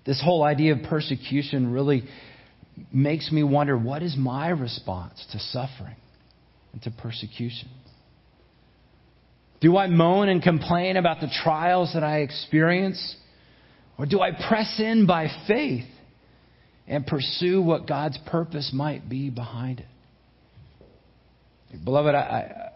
this 0.05 0.21
whole 0.23 0.43
idea 0.43 0.73
of 0.73 0.83
persecution 0.83 1.71
really 1.71 2.03
makes 2.93 3.31
me 3.31 3.43
wonder 3.43 3.77
what 3.77 4.03
is 4.03 4.15
my 4.17 4.49
response 4.49 5.25
to 5.31 5.39
suffering 5.39 5.95
and 6.73 6.81
to 6.83 6.91
persecution? 6.91 7.69
Do 9.59 9.77
I 9.77 9.87
moan 9.87 10.29
and 10.29 10.41
complain 10.41 10.97
about 10.97 11.21
the 11.21 11.29
trials 11.43 11.93
that 11.93 12.03
I 12.03 12.19
experience? 12.19 13.15
Or 13.97 14.05
do 14.05 14.21
I 14.21 14.31
press 14.31 14.79
in 14.79 15.05
by 15.05 15.27
faith 15.47 15.85
and 16.91 17.07
pursue 17.07 17.61
what 17.61 17.87
God's 17.87 18.19
purpose 18.27 18.71
might 18.73 19.07
be 19.07 19.29
behind 19.29 19.79
it? 19.79 19.85
Beloved, 21.85 22.13
I, 22.13 22.19
I, 22.19 22.71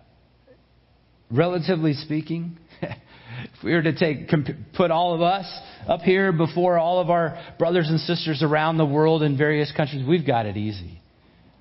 relatively 1.29 1.93
speaking, 1.93 2.57
if 2.81 3.61
we 3.61 3.73
were 3.73 3.81
to 3.81 3.93
take, 3.93 4.31
put 4.73 4.89
all 4.89 5.13
of 5.13 5.21
us 5.21 5.45
up 5.85 5.99
here 5.99 6.31
before 6.31 6.79
all 6.79 7.01
of 7.01 7.09
our 7.09 7.37
brothers 7.59 7.89
and 7.89 7.99
sisters 7.99 8.41
around 8.41 8.77
the 8.77 8.85
world 8.85 9.21
in 9.21 9.37
various 9.37 9.69
countries, 9.75 10.07
we've 10.07 10.25
got 10.25 10.45
it 10.45 10.55
easy. 10.55 11.01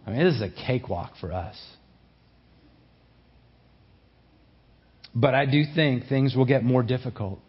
I 0.06 0.10
mean, 0.10 0.24
this 0.24 0.36
is 0.36 0.42
a 0.42 0.50
cakewalk 0.64 1.14
for 1.20 1.32
us. 1.32 1.56
But 5.12 5.34
I 5.34 5.46
do 5.46 5.64
think 5.74 6.06
things 6.06 6.36
will 6.36 6.46
get 6.46 6.62
more 6.62 6.84
difficult. 6.84 7.40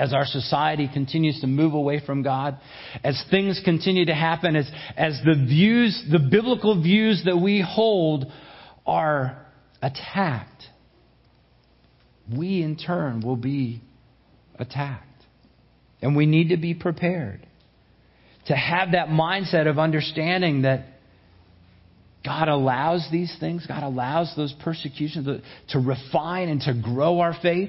As 0.00 0.14
our 0.14 0.24
society 0.24 0.88
continues 0.90 1.42
to 1.42 1.46
move 1.46 1.74
away 1.74 2.00
from 2.04 2.22
God, 2.22 2.56
as 3.04 3.22
things 3.30 3.60
continue 3.62 4.06
to 4.06 4.14
happen, 4.14 4.56
as, 4.56 4.66
as 4.96 5.20
the 5.26 5.34
views, 5.34 6.02
the 6.10 6.18
biblical 6.18 6.80
views 6.82 7.22
that 7.26 7.36
we 7.36 7.60
hold 7.60 8.24
are 8.86 9.44
attacked, 9.82 10.64
we 12.34 12.62
in 12.62 12.78
turn 12.78 13.20
will 13.20 13.36
be 13.36 13.82
attacked. 14.58 15.04
And 16.00 16.16
we 16.16 16.24
need 16.24 16.48
to 16.48 16.56
be 16.56 16.72
prepared 16.72 17.46
to 18.46 18.56
have 18.56 18.92
that 18.92 19.08
mindset 19.08 19.68
of 19.68 19.78
understanding 19.78 20.62
that 20.62 20.86
God 22.24 22.48
allows 22.48 23.06
these 23.12 23.36
things, 23.38 23.66
God 23.66 23.82
allows 23.82 24.32
those 24.34 24.54
persecutions 24.64 25.26
to, 25.26 25.42
to, 25.72 25.78
refine 25.78 26.48
and 26.48 26.60
to 26.62 26.72
grow 26.72 27.20
our 27.20 27.36
faith. 27.42 27.68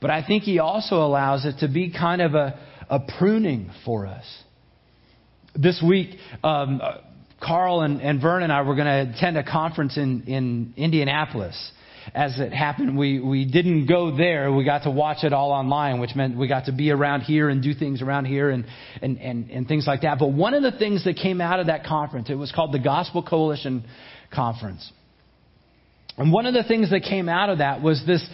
But 0.00 0.10
I 0.10 0.24
think 0.26 0.44
He 0.44 0.58
also 0.58 0.96
allows 0.96 1.44
it 1.44 1.58
to 1.60 1.68
be 1.68 1.92
kind 1.92 2.22
of 2.22 2.34
a, 2.34 2.58
a 2.88 3.00
pruning 3.18 3.70
for 3.84 4.06
us. 4.06 4.24
This 5.54 5.82
week, 5.86 6.16
um, 6.44 6.80
Carl 7.42 7.80
and, 7.80 8.00
and 8.00 8.20
Vern 8.20 8.42
and 8.42 8.52
I 8.52 8.62
were 8.62 8.74
going 8.74 8.86
to 8.86 9.12
attend 9.16 9.36
a 9.36 9.44
conference 9.44 9.96
in, 9.96 10.24
in 10.24 10.74
Indianapolis 10.76 11.72
as 12.14 12.38
it 12.38 12.52
happened, 12.52 12.96
we, 12.96 13.20
we 13.20 13.44
didn't 13.44 13.86
go 13.86 14.16
there. 14.16 14.52
We 14.52 14.64
got 14.64 14.84
to 14.84 14.90
watch 14.90 15.24
it 15.24 15.32
all 15.32 15.52
online, 15.52 16.00
which 16.00 16.14
meant 16.14 16.36
we 16.36 16.48
got 16.48 16.66
to 16.66 16.72
be 16.72 16.90
around 16.90 17.22
here 17.22 17.48
and 17.48 17.62
do 17.62 17.74
things 17.74 18.02
around 18.02 18.26
here 18.26 18.50
and, 18.50 18.64
and, 19.02 19.18
and, 19.18 19.50
and 19.50 19.68
things 19.68 19.86
like 19.86 20.02
that. 20.02 20.18
But 20.18 20.32
one 20.32 20.54
of 20.54 20.62
the 20.62 20.72
things 20.72 21.04
that 21.04 21.16
came 21.16 21.40
out 21.40 21.60
of 21.60 21.66
that 21.66 21.84
conference, 21.84 22.30
it 22.30 22.34
was 22.34 22.52
called 22.52 22.72
the 22.72 22.78
Gospel 22.78 23.22
Coalition 23.22 23.84
Conference. 24.32 24.90
And 26.18 26.32
one 26.32 26.46
of 26.46 26.54
the 26.54 26.64
things 26.64 26.90
that 26.90 27.02
came 27.02 27.28
out 27.28 27.48
of 27.48 27.58
that 27.58 27.80
was 27.80 28.02
this 28.04 28.28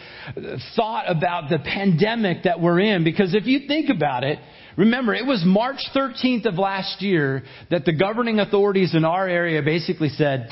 thought 0.74 1.04
about 1.06 1.50
the 1.50 1.58
pandemic 1.58 2.44
that 2.44 2.60
we're 2.60 2.80
in. 2.80 3.04
Because 3.04 3.34
if 3.34 3.46
you 3.46 3.68
think 3.68 3.90
about 3.90 4.24
it, 4.24 4.38
remember, 4.76 5.14
it 5.14 5.26
was 5.26 5.42
March 5.44 5.80
13th 5.94 6.46
of 6.46 6.54
last 6.54 7.02
year 7.02 7.42
that 7.70 7.84
the 7.84 7.92
governing 7.92 8.40
authorities 8.40 8.94
in 8.94 9.04
our 9.04 9.28
area 9.28 9.60
basically 9.62 10.08
said, 10.08 10.48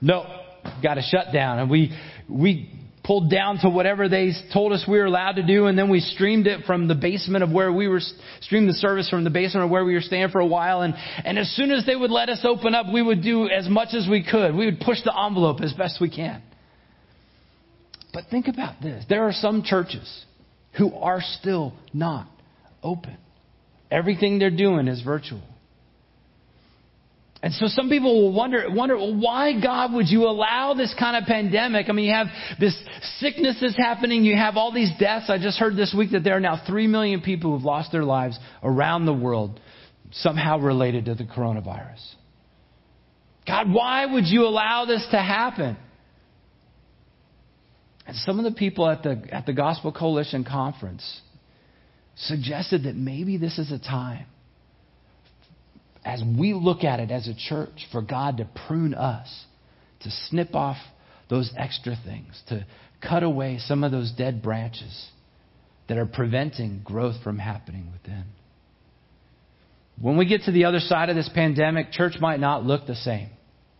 no, 0.00 0.24
got 0.82 0.94
to 0.94 1.02
shut 1.02 1.34
down. 1.34 1.58
And 1.58 1.70
we, 1.70 1.92
we 2.28 2.77
pulled 3.08 3.30
down 3.30 3.56
to 3.58 3.70
whatever 3.70 4.06
they 4.06 4.32
told 4.52 4.70
us 4.70 4.84
we 4.86 4.98
were 4.98 5.06
allowed 5.06 5.36
to 5.36 5.42
do, 5.42 5.64
and 5.64 5.78
then 5.78 5.88
we 5.88 5.98
streamed 5.98 6.46
it 6.46 6.66
from 6.66 6.88
the 6.88 6.94
basement 6.94 7.42
of 7.42 7.50
where 7.50 7.72
we 7.72 7.88
were, 7.88 8.02
streamed 8.42 8.68
the 8.68 8.74
service 8.74 9.08
from 9.08 9.24
the 9.24 9.30
basement 9.30 9.64
of 9.64 9.70
where 9.70 9.82
we 9.82 9.94
were 9.94 10.02
staying 10.02 10.28
for 10.28 10.40
a 10.40 10.46
while, 10.46 10.82
and, 10.82 10.94
and 11.24 11.38
as 11.38 11.50
soon 11.56 11.70
as 11.70 11.86
they 11.86 11.96
would 11.96 12.10
let 12.10 12.28
us 12.28 12.44
open 12.44 12.74
up, 12.74 12.92
we 12.92 13.00
would 13.00 13.22
do 13.22 13.48
as 13.48 13.66
much 13.66 13.94
as 13.94 14.06
we 14.08 14.22
could. 14.22 14.54
We 14.54 14.66
would 14.66 14.80
push 14.80 14.98
the 15.04 15.18
envelope 15.18 15.62
as 15.62 15.72
best 15.72 16.02
we 16.02 16.10
can. 16.10 16.42
But 18.12 18.24
think 18.30 18.46
about 18.46 18.82
this. 18.82 19.06
There 19.08 19.24
are 19.24 19.32
some 19.32 19.62
churches 19.62 20.26
who 20.76 20.94
are 20.94 21.22
still 21.22 21.72
not 21.94 22.28
open. 22.82 23.16
Everything 23.90 24.38
they're 24.38 24.50
doing 24.50 24.86
is 24.86 25.00
virtual. 25.00 25.40
And 27.40 27.54
so 27.54 27.66
some 27.68 27.88
people 27.88 28.22
will 28.22 28.32
wonder, 28.32 28.66
wonder, 28.68 28.96
well, 28.96 29.14
why 29.14 29.60
God 29.60 29.92
would 29.92 30.08
you 30.08 30.24
allow 30.24 30.74
this 30.74 30.92
kind 30.98 31.16
of 31.16 31.24
pandemic? 31.24 31.86
I 31.88 31.92
mean, 31.92 32.06
you 32.06 32.12
have 32.12 32.26
this 32.58 32.76
sickness 33.20 33.58
that's 33.60 33.76
happening. 33.76 34.24
You 34.24 34.36
have 34.36 34.56
all 34.56 34.72
these 34.72 34.90
deaths. 34.98 35.30
I 35.30 35.38
just 35.38 35.56
heard 35.58 35.76
this 35.76 35.94
week 35.96 36.10
that 36.12 36.24
there 36.24 36.36
are 36.36 36.40
now 36.40 36.60
three 36.66 36.88
million 36.88 37.20
people 37.20 37.52
who've 37.52 37.64
lost 37.64 37.92
their 37.92 38.02
lives 38.02 38.36
around 38.62 39.06
the 39.06 39.12
world 39.12 39.60
somehow 40.10 40.58
related 40.58 41.04
to 41.04 41.14
the 41.14 41.24
coronavirus. 41.24 42.04
God, 43.46 43.72
why 43.72 44.04
would 44.04 44.26
you 44.26 44.42
allow 44.42 44.84
this 44.84 45.06
to 45.12 45.18
happen? 45.18 45.76
And 48.04 48.16
some 48.16 48.40
of 48.40 48.44
the 48.44 48.58
people 48.58 48.88
at 48.88 49.04
the, 49.04 49.22
at 49.30 49.46
the 49.46 49.52
Gospel 49.52 49.92
Coalition 49.92 50.44
conference 50.44 51.20
suggested 52.16 52.84
that 52.84 52.96
maybe 52.96 53.36
this 53.36 53.58
is 53.58 53.70
a 53.70 53.78
time 53.78 54.26
as 56.08 56.22
we 56.38 56.54
look 56.54 56.84
at 56.84 57.00
it 57.00 57.10
as 57.10 57.28
a 57.28 57.34
church, 57.34 57.86
for 57.92 58.00
God 58.00 58.38
to 58.38 58.48
prune 58.66 58.94
us, 58.94 59.44
to 60.00 60.10
snip 60.30 60.54
off 60.54 60.78
those 61.28 61.52
extra 61.54 61.94
things, 62.02 62.42
to 62.48 62.64
cut 63.06 63.22
away 63.22 63.58
some 63.58 63.84
of 63.84 63.92
those 63.92 64.10
dead 64.12 64.42
branches 64.42 65.10
that 65.86 65.98
are 65.98 66.06
preventing 66.06 66.80
growth 66.82 67.22
from 67.22 67.38
happening 67.38 67.92
within. 67.92 68.24
When 70.00 70.16
we 70.16 70.24
get 70.24 70.44
to 70.44 70.50
the 70.50 70.64
other 70.64 70.80
side 70.80 71.10
of 71.10 71.16
this 71.16 71.28
pandemic, 71.34 71.92
church 71.92 72.14
might 72.18 72.40
not 72.40 72.64
look 72.64 72.86
the 72.86 72.94
same 72.94 73.28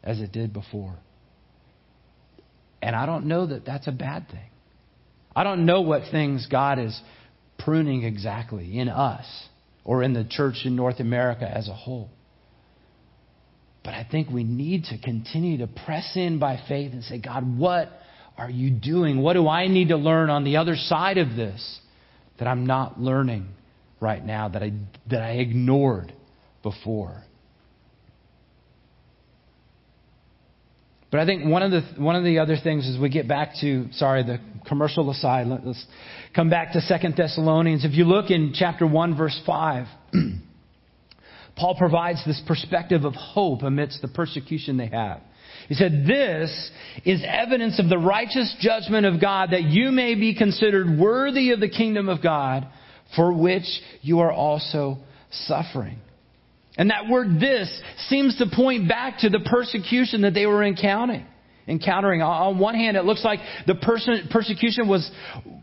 as 0.04 0.20
it 0.20 0.30
did 0.30 0.52
before. 0.52 0.96
And 2.82 2.94
I 2.94 3.06
don't 3.06 3.24
know 3.24 3.46
that 3.46 3.64
that's 3.64 3.86
a 3.86 3.92
bad 3.92 4.28
thing. 4.28 4.50
I 5.34 5.44
don't 5.44 5.64
know 5.64 5.80
what 5.80 6.02
things 6.10 6.46
God 6.50 6.78
is 6.78 7.00
pruning 7.58 8.04
exactly 8.04 8.78
in 8.78 8.90
us 8.90 9.24
or 9.82 10.02
in 10.02 10.12
the 10.12 10.26
church 10.28 10.66
in 10.66 10.76
North 10.76 11.00
America 11.00 11.50
as 11.50 11.68
a 11.68 11.74
whole. 11.74 12.10
But 13.84 13.94
I 13.94 14.06
think 14.10 14.28
we 14.30 14.44
need 14.44 14.84
to 14.84 14.98
continue 14.98 15.58
to 15.58 15.66
press 15.66 16.12
in 16.14 16.38
by 16.38 16.60
faith 16.68 16.92
and 16.92 17.02
say, 17.04 17.18
God, 17.18 17.58
what 17.58 17.90
are 18.36 18.50
you 18.50 18.70
doing? 18.70 19.20
What 19.20 19.34
do 19.34 19.48
I 19.48 19.66
need 19.66 19.88
to 19.88 19.96
learn 19.96 20.30
on 20.30 20.44
the 20.44 20.56
other 20.56 20.76
side 20.76 21.18
of 21.18 21.36
this 21.36 21.80
that 22.38 22.46
I'm 22.46 22.66
not 22.66 23.00
learning 23.00 23.48
right 24.00 24.24
now, 24.24 24.48
that 24.48 24.62
I, 24.62 24.72
that 25.10 25.22
I 25.22 25.32
ignored 25.32 26.12
before? 26.62 27.22
But 31.10 31.20
I 31.20 31.26
think 31.26 31.46
one 31.46 31.62
of 31.62 31.70
the 31.70 31.80
one 31.96 32.16
of 32.16 32.24
the 32.24 32.40
other 32.40 32.56
things 32.62 32.86
is 32.86 33.00
we 33.00 33.08
get 33.08 33.26
back 33.26 33.54
to 33.62 33.88
sorry 33.92 34.22
the 34.24 34.40
commercial 34.66 35.10
aside. 35.10 35.46
Let's 35.46 35.82
come 36.34 36.50
back 36.50 36.72
to 36.72 36.82
Second 36.82 37.16
Thessalonians. 37.16 37.86
If 37.86 37.92
you 37.94 38.04
look 38.04 38.30
in 38.30 38.52
chapter 38.54 38.86
one 38.86 39.16
verse 39.16 39.40
five. 39.46 39.86
Paul 41.58 41.74
provides 41.74 42.24
this 42.24 42.40
perspective 42.46 43.04
of 43.04 43.14
hope 43.14 43.62
amidst 43.62 44.00
the 44.00 44.08
persecution 44.08 44.76
they 44.76 44.86
have. 44.86 45.20
He 45.68 45.74
said, 45.74 46.04
This 46.06 46.70
is 47.04 47.22
evidence 47.26 47.78
of 47.78 47.88
the 47.88 47.98
righteous 47.98 48.54
judgment 48.60 49.06
of 49.06 49.20
God 49.20 49.50
that 49.50 49.64
you 49.64 49.90
may 49.90 50.14
be 50.14 50.34
considered 50.34 50.98
worthy 50.98 51.50
of 51.50 51.60
the 51.60 51.68
kingdom 51.68 52.08
of 52.08 52.22
God 52.22 52.66
for 53.16 53.32
which 53.32 53.66
you 54.02 54.20
are 54.20 54.32
also 54.32 54.98
suffering. 55.30 55.98
And 56.76 56.90
that 56.90 57.08
word 57.08 57.40
this 57.40 57.68
seems 58.08 58.38
to 58.38 58.46
point 58.54 58.88
back 58.88 59.18
to 59.18 59.28
the 59.28 59.40
persecution 59.40 60.22
that 60.22 60.32
they 60.32 60.46
were 60.46 60.62
encountering. 60.62 61.26
Encountering. 61.66 62.22
On 62.22 62.58
one 62.58 62.74
hand, 62.74 62.96
it 62.96 63.04
looks 63.04 63.24
like 63.24 63.40
the 63.66 63.74
person, 63.74 64.28
persecution 64.30 64.88
was, 64.88 65.10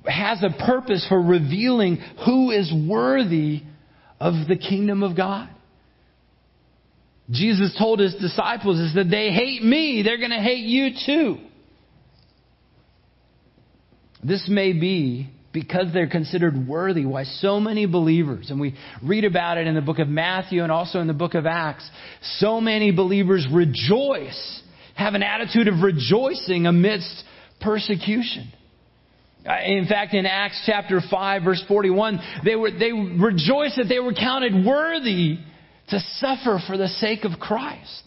has 0.05 0.43
a 0.43 0.49
purpose 0.65 1.05
for 1.07 1.19
revealing 1.19 1.97
who 2.25 2.51
is 2.51 2.71
worthy 2.87 3.63
of 4.19 4.47
the 4.47 4.57
kingdom 4.57 5.01
of 5.01 5.15
God. 5.15 5.49
Jesus 7.29 7.75
told 7.77 7.99
his 7.99 8.13
disciples 8.15 8.79
is 8.79 8.93
that 8.95 9.09
they 9.09 9.31
hate 9.31 9.63
me, 9.63 10.03
they're 10.03 10.17
going 10.17 10.31
to 10.31 10.41
hate 10.41 10.65
you 10.65 10.91
too. 11.05 11.37
This 14.23 14.47
may 14.49 14.73
be 14.73 15.29
because 15.51 15.87
they're 15.93 16.09
considered 16.09 16.67
worthy 16.67 17.05
why 17.05 17.23
so 17.23 17.59
many 17.59 17.85
believers, 17.85 18.49
and 18.49 18.59
we 18.59 18.75
read 19.01 19.23
about 19.23 19.57
it 19.57 19.67
in 19.67 19.73
the 19.73 19.81
book 19.81 19.99
of 19.99 20.07
Matthew 20.07 20.61
and 20.61 20.71
also 20.71 20.99
in 20.99 21.07
the 21.07 21.13
book 21.13 21.33
of 21.33 21.45
Acts, 21.45 21.89
so 22.39 22.59
many 22.59 22.91
believers 22.91 23.47
rejoice, 23.51 24.61
have 24.95 25.13
an 25.13 25.23
attitude 25.23 25.67
of 25.67 25.81
rejoicing 25.81 26.65
amidst 26.65 27.23
persecution. 27.61 28.51
Uh, 29.47 29.53
in 29.63 29.85
fact, 29.87 30.13
in 30.13 30.25
Acts 30.25 30.61
chapter 30.65 30.99
5 31.09 31.43
verse 31.43 31.63
41, 31.67 32.19
they 32.43 32.55
were, 32.55 32.71
they 32.71 32.91
rejoiced 32.91 33.77
that 33.77 33.85
they 33.87 33.99
were 33.99 34.13
counted 34.13 34.65
worthy 34.65 35.37
to 35.89 35.99
suffer 36.17 36.59
for 36.67 36.77
the 36.77 36.87
sake 36.87 37.25
of 37.25 37.39
Christ. 37.39 38.03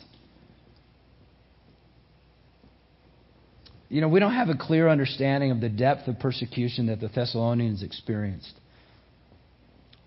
You 3.89 4.01
know, 4.01 4.09
we 4.09 4.21
don't 4.21 4.35
have 4.35 4.49
a 4.49 4.57
clear 4.57 4.89
understanding 4.89 5.51
of 5.51 5.61
the 5.61 5.69
depth 5.69 6.09
of 6.09 6.19
persecution 6.19 6.87
that 6.87 7.01
the 7.01 7.09
Thessalonians 7.09 7.83
experienced. 7.83 8.53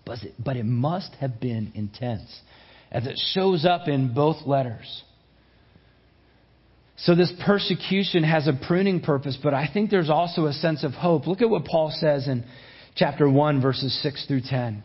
But 0.04 0.22
it, 0.22 0.34
but 0.38 0.56
it 0.56 0.64
must 0.64 1.14
have 1.20 1.40
been 1.40 1.72
intense, 1.74 2.40
as 2.90 3.06
it 3.06 3.18
shows 3.34 3.64
up 3.64 3.88
in 3.88 4.14
both 4.14 4.46
letters. 4.46 5.02
So 6.98 7.16
this 7.16 7.32
persecution 7.44 8.22
has 8.22 8.46
a 8.46 8.52
pruning 8.52 9.00
purpose, 9.00 9.36
but 9.42 9.54
I 9.54 9.68
think 9.72 9.90
there's 9.90 10.10
also 10.10 10.46
a 10.46 10.52
sense 10.52 10.84
of 10.84 10.92
hope. 10.92 11.26
Look 11.26 11.42
at 11.42 11.50
what 11.50 11.64
Paul 11.64 11.92
says 11.92 12.28
in 12.28 12.44
chapter 12.94 13.28
1, 13.28 13.60
verses 13.60 13.98
6 14.02 14.26
through 14.26 14.42
10. 14.42 14.84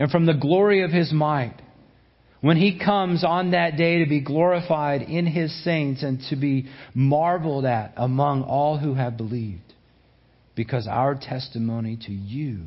and 0.00 0.10
from 0.10 0.24
the 0.24 0.34
glory 0.34 0.82
of 0.82 0.90
his 0.90 1.12
might. 1.12 1.54
When 2.40 2.56
he 2.56 2.78
comes 2.78 3.22
on 3.22 3.50
that 3.50 3.76
day 3.76 4.02
to 4.02 4.08
be 4.08 4.22
glorified 4.22 5.02
in 5.02 5.26
his 5.26 5.52
saints 5.62 6.02
and 6.02 6.22
to 6.30 6.36
be 6.36 6.70
marveled 6.94 7.66
at 7.66 7.92
among 7.98 8.42
all 8.44 8.78
who 8.78 8.94
have 8.94 9.18
believed, 9.18 9.74
because 10.56 10.88
our 10.88 11.14
testimony 11.14 11.98
to 12.06 12.12
you 12.12 12.62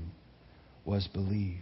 was 0.85 1.07
believed. 1.07 1.57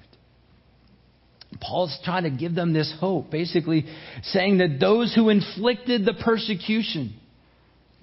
Paul's 1.62 1.98
trying 2.04 2.24
to 2.24 2.30
give 2.30 2.54
them 2.54 2.74
this 2.74 2.94
hope, 3.00 3.32
basically 3.32 3.86
saying 4.24 4.58
that 4.58 4.78
those 4.80 5.16
who 5.16 5.30
inflicted 5.30 6.04
the 6.04 6.14
persecution 6.14 7.14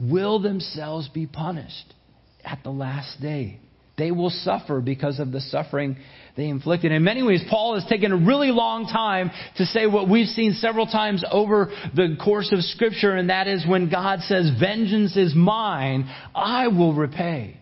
will 0.00 0.38
themselves 0.38 1.06
be 1.08 1.26
punished 1.26 1.94
at 2.42 2.60
the 2.62 2.70
last 2.70 3.20
day. 3.20 3.60
They 3.98 4.12
will 4.12 4.30
suffer 4.30 4.80
because 4.80 5.18
of 5.18 5.32
the 5.32 5.40
suffering 5.40 5.96
they 6.36 6.48
inflicted. 6.48 6.92
In 6.92 7.02
many 7.02 7.24
ways, 7.24 7.42
Paul 7.50 7.74
has 7.74 7.84
taken 7.86 8.12
a 8.12 8.16
really 8.16 8.52
long 8.52 8.86
time 8.86 9.32
to 9.56 9.66
say 9.66 9.86
what 9.86 10.08
we've 10.08 10.28
seen 10.28 10.52
several 10.52 10.86
times 10.86 11.24
over 11.30 11.72
the 11.94 12.16
course 12.22 12.52
of 12.52 12.60
Scripture, 12.60 13.16
and 13.16 13.28
that 13.28 13.48
is 13.48 13.66
when 13.66 13.90
God 13.90 14.20
says, 14.20 14.50
Vengeance 14.58 15.16
is 15.16 15.34
mine, 15.34 16.08
I 16.34 16.68
will 16.68 16.94
repay 16.94 17.56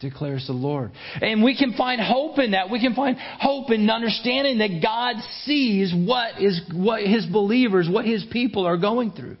declares 0.00 0.46
the 0.46 0.52
Lord. 0.52 0.92
And 1.20 1.42
we 1.42 1.56
can 1.56 1.74
find 1.74 2.00
hope 2.00 2.38
in 2.38 2.52
that. 2.52 2.70
We 2.70 2.80
can 2.80 2.94
find 2.94 3.16
hope 3.18 3.72
in 3.72 3.90
understanding 3.90 4.58
that 4.58 4.80
God 4.80 5.16
sees 5.42 5.92
what 5.92 6.40
is 6.40 6.60
what 6.72 7.02
his 7.02 7.26
believers, 7.26 7.88
what 7.90 8.04
his 8.04 8.24
people 8.30 8.64
are 8.64 8.76
going 8.76 9.10
through. 9.10 9.36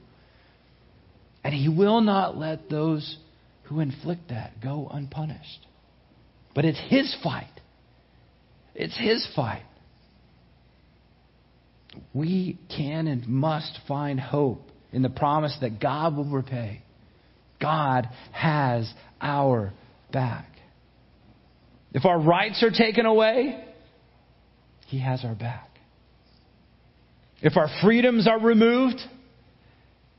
And 1.44 1.54
he 1.54 1.68
will 1.68 2.00
not 2.00 2.36
let 2.36 2.68
those 2.68 3.18
who 3.64 3.80
inflict 3.80 4.30
that 4.30 4.60
go 4.60 4.90
unpunished. 4.92 5.67
But 6.58 6.64
it's 6.64 6.80
his 6.88 7.16
fight. 7.22 7.46
It's 8.74 8.98
his 8.98 9.24
fight. 9.36 9.62
We 12.12 12.58
can 12.76 13.06
and 13.06 13.28
must 13.28 13.78
find 13.86 14.18
hope 14.18 14.68
in 14.90 15.02
the 15.02 15.08
promise 15.08 15.56
that 15.60 15.80
God 15.80 16.16
will 16.16 16.24
repay. 16.24 16.82
God 17.62 18.08
has 18.32 18.92
our 19.20 19.72
back. 20.12 20.48
If 21.92 22.04
our 22.04 22.18
rights 22.18 22.60
are 22.64 22.72
taken 22.72 23.06
away, 23.06 23.64
He 24.88 24.98
has 24.98 25.24
our 25.24 25.36
back. 25.36 25.70
If 27.40 27.56
our 27.56 27.68
freedoms 27.84 28.26
are 28.26 28.40
removed, 28.40 28.98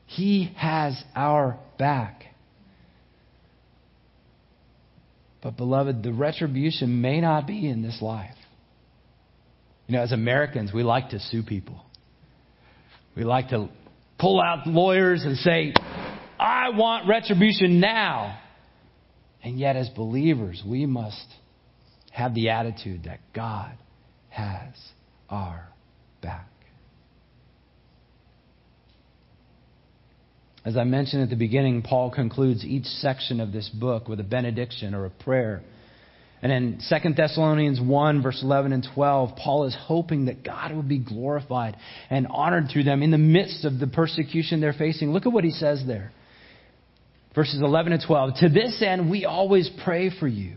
He 0.05 0.53
has 0.55 1.03
our 1.17 1.59
back. 1.77 2.23
But, 5.41 5.55
beloved, 5.55 6.03
the 6.03 6.11
retribution 6.11 7.01
may 7.01 7.21
not 7.21 7.47
be 7.47 7.67
in 7.67 7.81
this 7.81 8.01
life. 8.01 8.35
You 9.87 9.95
know, 9.95 10.03
as 10.03 10.11
Americans, 10.11 10.71
we 10.73 10.83
like 10.83 11.09
to 11.09 11.19
sue 11.19 11.43
people. 11.43 11.81
We 13.15 13.23
like 13.23 13.49
to 13.49 13.69
pull 14.19 14.41
out 14.41 14.67
lawyers 14.67 15.23
and 15.23 15.37
say, 15.37 15.73
I 16.39 16.69
want 16.69 17.07
retribution 17.07 17.79
now. 17.79 18.39
And 19.41 19.57
yet, 19.57 19.75
as 19.75 19.89
believers, 19.89 20.61
we 20.65 20.85
must 20.85 21.25
have 22.11 22.35
the 22.35 22.49
attitude 22.49 23.05
that 23.05 23.19
God 23.33 23.77
has 24.29 24.73
our 25.29 25.69
back. 26.21 26.48
As 30.65 30.75
I 30.75 30.83
mentioned 30.83 31.23
at 31.23 31.29
the 31.29 31.35
beginning, 31.35 31.81
Paul 31.81 32.11
concludes 32.11 32.65
each 32.65 32.85
section 32.85 33.39
of 33.39 33.51
this 33.51 33.69
book 33.69 34.07
with 34.07 34.19
a 34.19 34.23
benediction 34.23 34.93
or 34.93 35.05
a 35.05 35.09
prayer. 35.09 35.61
And 36.41 36.51
in 36.51 36.79
2 36.89 37.13
Thessalonians 37.13 37.81
1, 37.81 38.21
verse 38.21 38.41
11 38.43 38.71
and 38.71 38.87
12, 38.93 39.35
Paul 39.37 39.65
is 39.65 39.75
hoping 39.77 40.25
that 40.25 40.43
God 40.43 40.73
will 40.73 40.83
be 40.83 40.99
glorified 40.99 41.75
and 42.09 42.27
honored 42.27 42.69
through 42.71 42.83
them 42.83 43.03
in 43.03 43.11
the 43.11 43.17
midst 43.17 43.65
of 43.65 43.79
the 43.79 43.87
persecution 43.87 44.61
they're 44.61 44.73
facing. 44.73 45.11
Look 45.11 45.25
at 45.25 45.33
what 45.33 45.43
he 45.43 45.51
says 45.51 45.83
there. 45.85 46.11
Verses 47.35 47.61
11 47.61 47.93
and 47.93 48.03
12. 48.05 48.35
To 48.39 48.49
this 48.49 48.81
end, 48.85 49.09
we 49.09 49.25
always 49.25 49.69
pray 49.83 50.11
for 50.17 50.27
you 50.27 50.55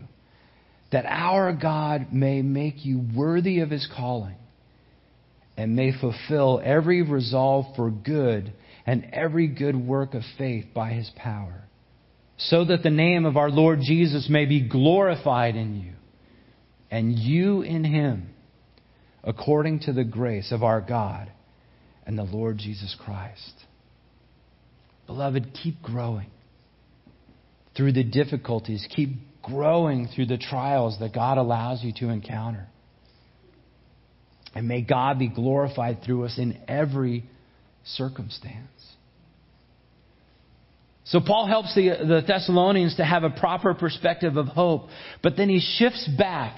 that 0.91 1.05
our 1.05 1.53
God 1.53 2.13
may 2.13 2.41
make 2.41 2.85
you 2.85 3.03
worthy 3.15 3.59
of 3.59 3.69
his 3.69 3.87
calling 3.95 4.35
and 5.57 5.75
may 5.75 5.91
fulfill 5.97 6.61
every 6.63 7.01
resolve 7.01 7.75
for 7.75 7.89
good 7.89 8.53
and 8.85 9.07
every 9.13 9.47
good 9.47 9.75
work 9.75 10.13
of 10.13 10.23
faith 10.37 10.65
by 10.73 10.91
his 10.91 11.09
power, 11.15 11.63
so 12.37 12.65
that 12.65 12.83
the 12.83 12.89
name 12.89 13.25
of 13.25 13.37
our 13.37 13.49
Lord 13.49 13.79
Jesus 13.81 14.27
may 14.29 14.45
be 14.45 14.67
glorified 14.67 15.55
in 15.55 15.79
you, 15.79 15.93
and 16.91 17.17
you 17.17 17.61
in 17.61 17.83
him, 17.83 18.29
according 19.23 19.79
to 19.81 19.93
the 19.93 20.03
grace 20.03 20.51
of 20.51 20.63
our 20.63 20.81
God 20.81 21.31
and 22.05 22.17
the 22.17 22.23
Lord 22.23 22.57
Jesus 22.57 22.95
Christ. 23.03 23.53
Beloved, 25.07 25.57
keep 25.63 25.81
growing 25.81 26.29
through 27.75 27.93
the 27.93 28.03
difficulties. 28.03 28.85
Keep 28.95 29.41
growing 29.41 30.07
through 30.07 30.27
the 30.27 30.37
trials 30.37 30.97
that 30.99 31.13
God 31.13 31.37
allows 31.37 31.83
you 31.83 31.91
to 31.99 32.09
encounter. 32.09 32.67
And 34.55 34.67
may 34.67 34.81
God 34.81 35.19
be 35.19 35.27
glorified 35.27 36.03
through 36.05 36.25
us 36.25 36.37
in 36.37 36.59
every 36.67 37.25
circumstance. 37.85 38.69
So 41.05 41.19
Paul 41.19 41.47
helps 41.47 41.75
the, 41.75 41.89
the 41.89 42.23
Thessalonians 42.25 42.95
to 42.95 43.05
have 43.05 43.23
a 43.23 43.29
proper 43.29 43.73
perspective 43.73 44.37
of 44.37 44.47
hope, 44.47 44.87
but 45.21 45.35
then 45.35 45.49
he 45.49 45.59
shifts 45.59 46.07
back. 46.17 46.57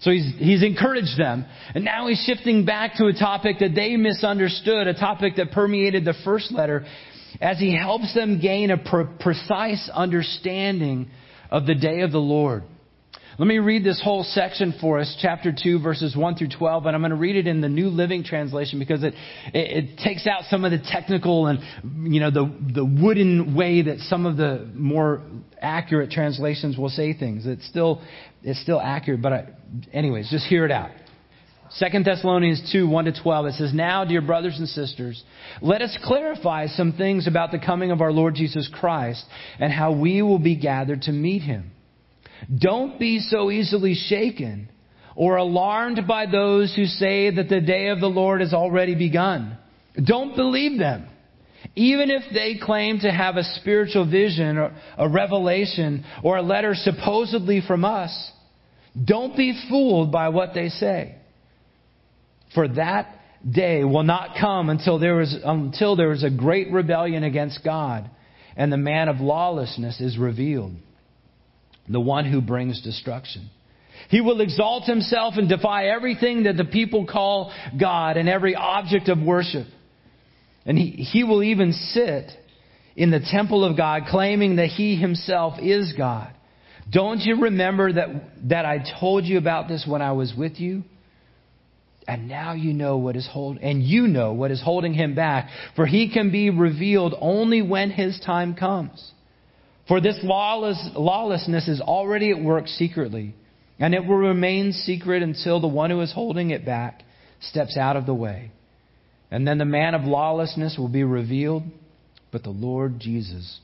So 0.00 0.10
he's, 0.10 0.34
he's 0.36 0.62
encouraged 0.62 1.18
them, 1.18 1.46
and 1.74 1.84
now 1.84 2.06
he's 2.08 2.22
shifting 2.26 2.66
back 2.66 2.96
to 2.96 3.06
a 3.06 3.12
topic 3.12 3.56
that 3.60 3.74
they 3.74 3.96
misunderstood, 3.96 4.86
a 4.86 4.94
topic 4.94 5.36
that 5.36 5.52
permeated 5.52 6.04
the 6.04 6.14
first 6.24 6.52
letter, 6.52 6.84
as 7.40 7.58
he 7.58 7.74
helps 7.74 8.12
them 8.14 8.40
gain 8.40 8.70
a 8.70 8.76
pre- 8.76 9.06
precise 9.20 9.88
understanding 9.92 11.08
of 11.50 11.66
the 11.66 11.74
day 11.74 12.00
of 12.00 12.12
the 12.12 12.18
Lord. 12.18 12.64
Let 13.38 13.48
me 13.48 13.58
read 13.58 13.84
this 13.84 14.00
whole 14.02 14.24
section 14.24 14.74
for 14.80 14.98
us, 14.98 15.14
chapter 15.20 15.52
2, 15.52 15.80
verses 15.80 16.16
1 16.16 16.36
through 16.36 16.48
12, 16.56 16.86
and 16.86 16.96
I'm 16.96 17.02
going 17.02 17.10
to 17.10 17.16
read 17.16 17.36
it 17.36 17.46
in 17.46 17.60
the 17.60 17.68
New 17.68 17.88
Living 17.90 18.24
Translation 18.24 18.78
because 18.78 19.04
it, 19.04 19.12
it, 19.52 19.84
it, 19.84 19.98
takes 19.98 20.26
out 20.26 20.44
some 20.48 20.64
of 20.64 20.70
the 20.70 20.78
technical 20.78 21.46
and, 21.46 21.58
you 22.10 22.18
know, 22.18 22.30
the, 22.30 22.50
the 22.72 22.84
wooden 22.84 23.54
way 23.54 23.82
that 23.82 23.98
some 24.08 24.24
of 24.24 24.38
the 24.38 24.66
more 24.72 25.20
accurate 25.60 26.10
translations 26.10 26.78
will 26.78 26.88
say 26.88 27.12
things. 27.12 27.44
It's 27.44 27.68
still, 27.68 28.00
it's 28.42 28.60
still 28.62 28.80
accurate, 28.80 29.20
but 29.20 29.32
I, 29.34 29.48
anyways, 29.92 30.30
just 30.30 30.46
hear 30.46 30.64
it 30.64 30.72
out. 30.72 30.92
2 31.78 32.04
Thessalonians 32.04 32.70
2, 32.72 32.88
1 32.88 33.04
to 33.04 33.22
12, 33.22 33.46
it 33.46 33.54
says, 33.56 33.74
Now, 33.74 34.06
dear 34.06 34.22
brothers 34.22 34.58
and 34.58 34.66
sisters, 34.66 35.22
let 35.60 35.82
us 35.82 35.94
clarify 36.04 36.68
some 36.68 36.94
things 36.94 37.26
about 37.26 37.50
the 37.50 37.58
coming 37.58 37.90
of 37.90 38.00
our 38.00 38.12
Lord 38.12 38.34
Jesus 38.34 38.70
Christ 38.72 39.26
and 39.58 39.70
how 39.70 39.92
we 39.92 40.22
will 40.22 40.38
be 40.38 40.56
gathered 40.56 41.02
to 41.02 41.12
meet 41.12 41.42
him. 41.42 41.72
Don't 42.58 42.98
be 42.98 43.20
so 43.20 43.50
easily 43.50 43.94
shaken 43.94 44.68
or 45.14 45.36
alarmed 45.36 46.06
by 46.06 46.26
those 46.26 46.74
who 46.74 46.84
say 46.84 47.30
that 47.30 47.48
the 47.48 47.60
day 47.60 47.88
of 47.88 48.00
the 48.00 48.06
Lord 48.06 48.40
has 48.40 48.52
already 48.52 48.94
begun. 48.94 49.56
Don't 50.02 50.36
believe 50.36 50.78
them. 50.78 51.08
Even 51.74 52.10
if 52.10 52.22
they 52.32 52.58
claim 52.62 53.00
to 53.00 53.10
have 53.10 53.36
a 53.36 53.42
spiritual 53.42 54.08
vision 54.08 54.58
or 54.58 54.72
a 54.98 55.08
revelation 55.08 56.04
or 56.22 56.36
a 56.36 56.42
letter 56.42 56.74
supposedly 56.74 57.62
from 57.66 57.84
us, 57.84 58.30
don't 59.02 59.36
be 59.36 59.58
fooled 59.68 60.12
by 60.12 60.28
what 60.28 60.54
they 60.54 60.68
say. 60.68 61.16
For 62.54 62.68
that 62.68 63.18
day 63.48 63.84
will 63.84 64.02
not 64.02 64.36
come 64.40 64.70
until 64.70 64.98
there 64.98 65.20
is, 65.20 65.34
until 65.44 65.96
there 65.96 66.12
is 66.12 66.24
a 66.24 66.30
great 66.30 66.70
rebellion 66.70 67.24
against 67.24 67.64
God 67.64 68.10
and 68.56 68.72
the 68.72 68.78
man 68.78 69.08
of 69.08 69.20
lawlessness 69.20 70.00
is 70.00 70.16
revealed, 70.16 70.74
the 71.88 72.00
one 72.00 72.24
who 72.30 72.40
brings 72.40 72.82
destruction. 72.82 73.50
He 74.08 74.20
will 74.20 74.40
exalt 74.40 74.84
himself 74.84 75.34
and 75.36 75.48
defy 75.48 75.86
everything 75.86 76.44
that 76.44 76.56
the 76.56 76.64
people 76.64 77.06
call 77.06 77.52
God 77.78 78.16
and 78.16 78.28
every 78.28 78.54
object 78.54 79.08
of 79.08 79.18
worship. 79.20 79.66
And 80.64 80.76
he, 80.76 80.90
he 80.90 81.24
will 81.24 81.42
even 81.42 81.72
sit 81.72 82.30
in 82.94 83.10
the 83.10 83.20
temple 83.20 83.64
of 83.64 83.76
God 83.76 84.02
claiming 84.08 84.56
that 84.56 84.68
he 84.68 84.96
himself 84.96 85.54
is 85.60 85.92
God. 85.96 86.32
Don't 86.90 87.20
you 87.20 87.42
remember 87.42 87.92
that, 87.92 88.08
that 88.48 88.64
I 88.64 88.84
told 89.00 89.24
you 89.24 89.38
about 89.38 89.68
this 89.68 89.84
when 89.86 90.02
I 90.02 90.12
was 90.12 90.32
with 90.36 90.60
you? 90.60 90.84
And 92.08 92.28
now 92.28 92.52
you 92.52 92.72
know 92.72 92.98
what 92.98 93.16
is 93.16 93.28
hold, 93.30 93.58
and 93.58 93.82
you 93.82 94.06
know 94.06 94.32
what 94.32 94.52
is 94.52 94.62
holding 94.62 94.94
him 94.94 95.16
back, 95.16 95.50
for 95.74 95.86
he 95.86 96.12
can 96.12 96.30
be 96.30 96.50
revealed 96.50 97.14
only 97.20 97.62
when 97.62 97.90
his 97.90 98.20
time 98.24 98.54
comes. 98.54 99.10
For 99.88 100.00
this 100.00 100.18
lawless, 100.22 100.90
lawlessness 100.94 101.68
is 101.68 101.80
already 101.80 102.30
at 102.30 102.40
work 102.40 102.66
secretly, 102.66 103.34
and 103.78 103.94
it 103.94 104.04
will 104.04 104.16
remain 104.16 104.72
secret 104.72 105.22
until 105.22 105.60
the 105.60 105.68
one 105.68 105.90
who 105.90 106.00
is 106.00 106.12
holding 106.12 106.50
it 106.50 106.64
back 106.64 107.02
steps 107.40 107.76
out 107.76 107.96
of 107.96 108.06
the 108.06 108.14
way. 108.14 108.50
And 109.30 109.46
then 109.46 109.58
the 109.58 109.64
man 109.64 109.94
of 109.94 110.04
lawlessness 110.04 110.76
will 110.78 110.88
be 110.88 111.04
revealed, 111.04 111.62
but 112.32 112.42
the 112.42 112.50
Lord 112.50 112.98
Jesus 112.98 113.60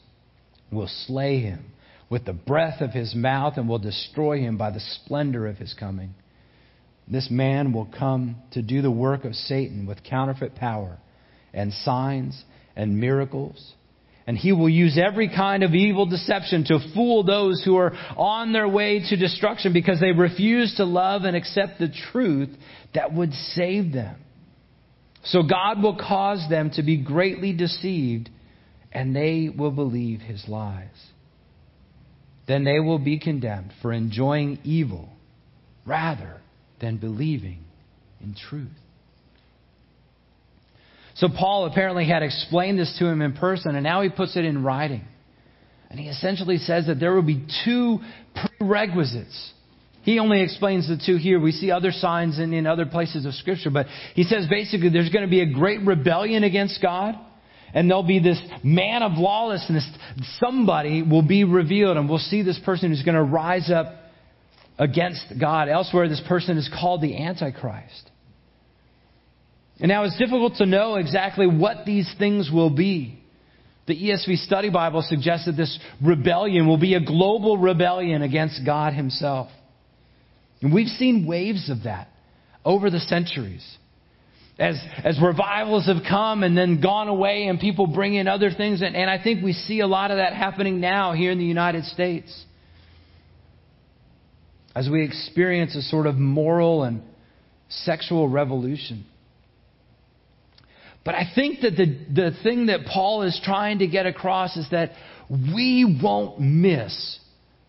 will 0.71 0.89
slay 1.07 1.41
him 1.41 1.73
with 2.09 2.25
the 2.25 2.33
breath 2.33 2.81
of 2.81 2.91
his 2.91 3.15
mouth 3.15 3.55
and 3.57 3.69
will 3.69 3.79
destroy 3.79 4.39
him 4.39 4.57
by 4.57 4.71
the 4.71 4.81
splendor 4.81 5.47
of 5.47 5.57
his 5.57 5.75
coming. 5.75 6.15
This 7.09 7.31
man 7.31 7.73
will 7.73 7.87
come 7.87 8.37
to 8.53 8.63
do 8.63 8.83
the 8.83 8.91
work 8.91 9.25
of 9.25 9.35
Satan 9.35 9.87
with 9.87 10.05
counterfeit 10.05 10.55
power 10.55 10.99
and 11.53 11.73
signs 11.73 12.45
and 12.77 13.01
miracles. 13.01 13.73
And 14.27 14.37
he 14.37 14.53
will 14.53 14.69
use 14.69 14.99
every 15.03 15.29
kind 15.29 15.63
of 15.63 15.75
evil 15.75 16.07
deception 16.07 16.65
to 16.65 16.79
fool 16.95 17.25
those 17.25 17.63
who 17.65 17.77
are 17.77 17.93
on 18.17 18.53
their 18.53 18.69
way 18.69 19.05
to 19.09 19.17
destruction 19.17 19.73
because 19.73 20.01
they 20.01 20.13
refuse 20.13 20.75
to 20.77 20.85
love 20.85 21.23
and 21.25 21.37
accept 21.37 21.79
the 21.79 21.93
truth 22.13 22.51
that 22.95 23.13
would 23.13 23.33
save 23.33 23.93
them. 23.93 24.17
So 25.25 25.43
God 25.43 25.83
will 25.83 25.97
cause 25.97 26.45
them 26.49 26.71
to 26.75 26.83
be 26.83 26.97
greatly 26.97 27.53
deceived 27.53 28.29
and 28.93 29.15
they 29.15 29.49
will 29.49 29.71
believe 29.71 30.21
his 30.21 30.45
lies. 30.49 30.89
Then 32.47 32.65
they 32.65 32.81
will 32.81 32.99
be 32.99 33.19
condemned 33.19 33.73
for 33.81 33.93
enjoying 33.93 34.59
evil 34.65 35.09
rather 35.87 36.41
than 36.81 36.99
believing 36.99 37.65
in 38.21 38.35
truth. 38.35 38.69
So 41.15 41.29
Paul 41.29 41.67
apparently 41.67 42.07
had 42.07 42.23
explained 42.23 42.79
this 42.79 42.97
to 42.99 43.07
him 43.07 43.23
in 43.23 43.35
person, 43.35 43.75
and 43.75 43.85
now 43.85 44.03
he 44.03 44.09
puts 44.09 44.37
it 44.37 44.45
in 44.45 44.63
writing. 44.63 45.05
And 45.91 46.01
he 46.01 46.09
essentially 46.09 46.57
says 46.57 46.87
that 46.87 46.99
there 46.99 47.15
will 47.15 47.23
be 47.23 47.47
two 47.65 47.99
prerequisites. 48.59 49.53
He 50.03 50.19
only 50.19 50.41
explains 50.41 50.89
the 50.89 51.01
two 51.05 51.17
here. 51.17 51.39
We 51.39 51.53
see 51.53 51.71
other 51.71 51.93
signs 51.93 52.39
in, 52.39 52.53
in 52.55 52.67
other 52.67 52.87
places 52.87 53.27
of 53.27 53.35
Scripture, 53.35 53.71
but 53.71 53.87
he 54.15 54.25
says 54.25 54.47
basically 54.49 54.89
there's 54.89 55.11
going 55.11 55.25
to 55.25 55.31
be 55.31 55.43
a 55.43 55.53
great 55.53 55.83
rebellion 55.83 56.45
against 56.45 56.81
God, 56.81 57.15
and 57.75 57.89
there'll 57.89 58.03
be 58.03 58.19
this 58.19 58.41
man 58.65 59.03
of 59.03 59.13
lawlessness. 59.13 59.87
Somebody 60.41 61.03
will 61.03 61.27
be 61.27 61.45
revealed, 61.45 61.97
and 61.99 62.09
we'll 62.09 62.19
see 62.19 62.43
this 62.43 62.59
person 62.65 62.91
who's 62.91 63.03
going 63.03 63.15
to 63.15 63.23
rise 63.23 63.71
up 63.71 63.95
against 64.79 65.25
God. 65.39 65.69
Elsewhere, 65.69 66.09
this 66.09 66.23
person 66.27 66.57
is 66.57 66.69
called 66.81 67.03
the 67.03 67.23
Antichrist. 67.23 68.11
And 69.83 69.89
now 69.89 70.05
it's 70.05 70.17
difficult 70.17 70.55
to 70.59 70.67
know 70.67 70.95
exactly 70.95 71.47
what 71.49 71.85
these 71.85 72.09
things 72.17 72.49
will 72.53 72.71
be. 72.71 73.19
The 73.89 74.01
ESV 74.01 74.47
Study 74.47 74.71
Bible 74.71 75.03
suggests 75.03 75.47
that 75.47 75.57
this 75.57 75.77
rebellion 76.01 76.69
will 76.69 76.79
be 76.79 76.95
a 76.95 77.05
global 77.05 77.59
rebellion 77.59 78.23
against 78.23 78.65
God 78.65 78.95
Himself. 78.95 79.51
And 80.61 80.73
we've 80.73 80.87
seen 80.87 81.27
waves 81.27 81.69
of 81.69 81.83
that 81.83 82.09
over 82.65 82.91
the 82.91 83.01
centuries. 83.01 83.67
As, 84.57 84.81
as 85.03 85.19
revivals 85.21 85.87
have 85.87 86.05
come 86.09 86.45
and 86.45 86.57
then 86.57 86.81
gone 86.81 87.09
away 87.09 87.49
and 87.49 87.59
people 87.59 87.89
bring 87.89 88.15
in 88.15 88.29
other 88.29 88.53
things. 88.53 88.83
And, 88.83 88.95
and 88.95 89.11
I 89.11 89.21
think 89.21 89.43
we 89.43 89.53
see 89.53 89.81
a 89.81 89.89
lot 89.89 90.13
of 90.13 90.19
that 90.19 90.33
happening 90.33 90.79
now 90.79 91.13
here 91.13 91.33
in 91.33 91.39
the 91.39 91.45
United 91.45 91.87
States 91.87 92.45
as 94.77 94.89
we 94.89 95.05
experience 95.05 95.75
a 95.75 95.83
sort 95.83 96.07
of 96.07 96.15
moral 96.15 96.85
and 96.85 97.03
sexual 97.69 98.29
revolution. 98.29 99.07
But 101.05 101.15
I 101.15 101.31
think 101.35 101.61
that 101.61 101.77
the, 101.77 101.87
the 102.13 102.31
thing 102.43 102.67
that 102.67 102.87
Paul 102.87 103.23
is 103.23 103.41
trying 103.45 103.81
to 103.81 103.87
get 103.87 104.07
across 104.07 104.57
is 104.57 104.69
that 104.71 104.93
we 105.29 105.99
won't 106.03 106.41
miss 106.41 107.19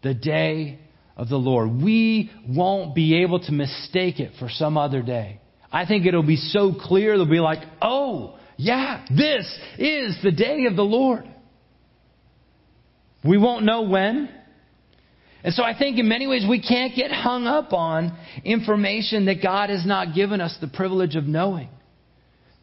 the 0.03 0.13
day 0.13 0.79
of 1.17 1.29
the 1.29 1.37
Lord. 1.37 1.81
We 1.81 2.31
won't 2.47 2.93
be 2.93 3.23
able 3.23 3.39
to 3.39 3.51
mistake 3.51 4.19
it 4.19 4.33
for 4.39 4.49
some 4.49 4.77
other 4.77 5.01
day. 5.01 5.39
I 5.71 5.85
think 5.85 6.05
it'll 6.05 6.21
be 6.21 6.35
so 6.35 6.73
clear, 6.79 7.17
they'll 7.17 7.25
be 7.25 7.39
like, 7.39 7.63
oh, 7.81 8.37
yeah, 8.57 9.05
this 9.09 9.59
is 9.79 10.15
the 10.23 10.31
day 10.31 10.65
of 10.65 10.75
the 10.75 10.83
Lord. 10.83 11.27
We 13.23 13.37
won't 13.37 13.65
know 13.65 13.83
when. 13.83 14.29
And 15.43 15.53
so 15.53 15.63
I 15.63 15.77
think 15.77 15.97
in 15.97 16.07
many 16.07 16.27
ways 16.27 16.45
we 16.47 16.61
can't 16.61 16.95
get 16.95 17.11
hung 17.11 17.47
up 17.47 17.73
on 17.73 18.17
information 18.43 19.25
that 19.25 19.41
God 19.41 19.69
has 19.69 19.85
not 19.85 20.13
given 20.13 20.41
us 20.41 20.55
the 20.61 20.67
privilege 20.67 21.15
of 21.15 21.25
knowing. 21.25 21.69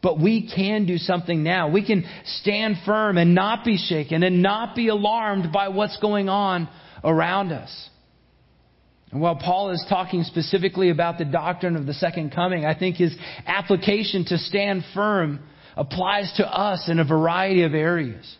But 0.01 0.19
we 0.19 0.49
can 0.53 0.85
do 0.85 0.97
something 0.97 1.43
now. 1.43 1.69
We 1.69 1.85
can 1.85 2.05
stand 2.25 2.77
firm 2.85 3.17
and 3.17 3.35
not 3.35 3.63
be 3.63 3.77
shaken 3.77 4.23
and 4.23 4.41
not 4.41 4.75
be 4.75 4.87
alarmed 4.87 5.51
by 5.51 5.69
what's 5.69 5.97
going 5.97 6.27
on 6.27 6.67
around 7.03 7.51
us. 7.51 7.89
And 9.11 9.21
while 9.21 9.35
Paul 9.35 9.71
is 9.71 9.85
talking 9.89 10.23
specifically 10.23 10.89
about 10.89 11.17
the 11.17 11.25
doctrine 11.25 11.75
of 11.75 11.85
the 11.85 11.93
second 11.93 12.31
coming, 12.31 12.65
I 12.65 12.77
think 12.77 12.95
his 12.95 13.15
application 13.45 14.25
to 14.25 14.37
stand 14.37 14.83
firm 14.93 15.41
applies 15.75 16.33
to 16.37 16.47
us 16.47 16.89
in 16.89 16.99
a 16.99 17.05
variety 17.05 17.63
of 17.63 17.73
areas 17.73 18.37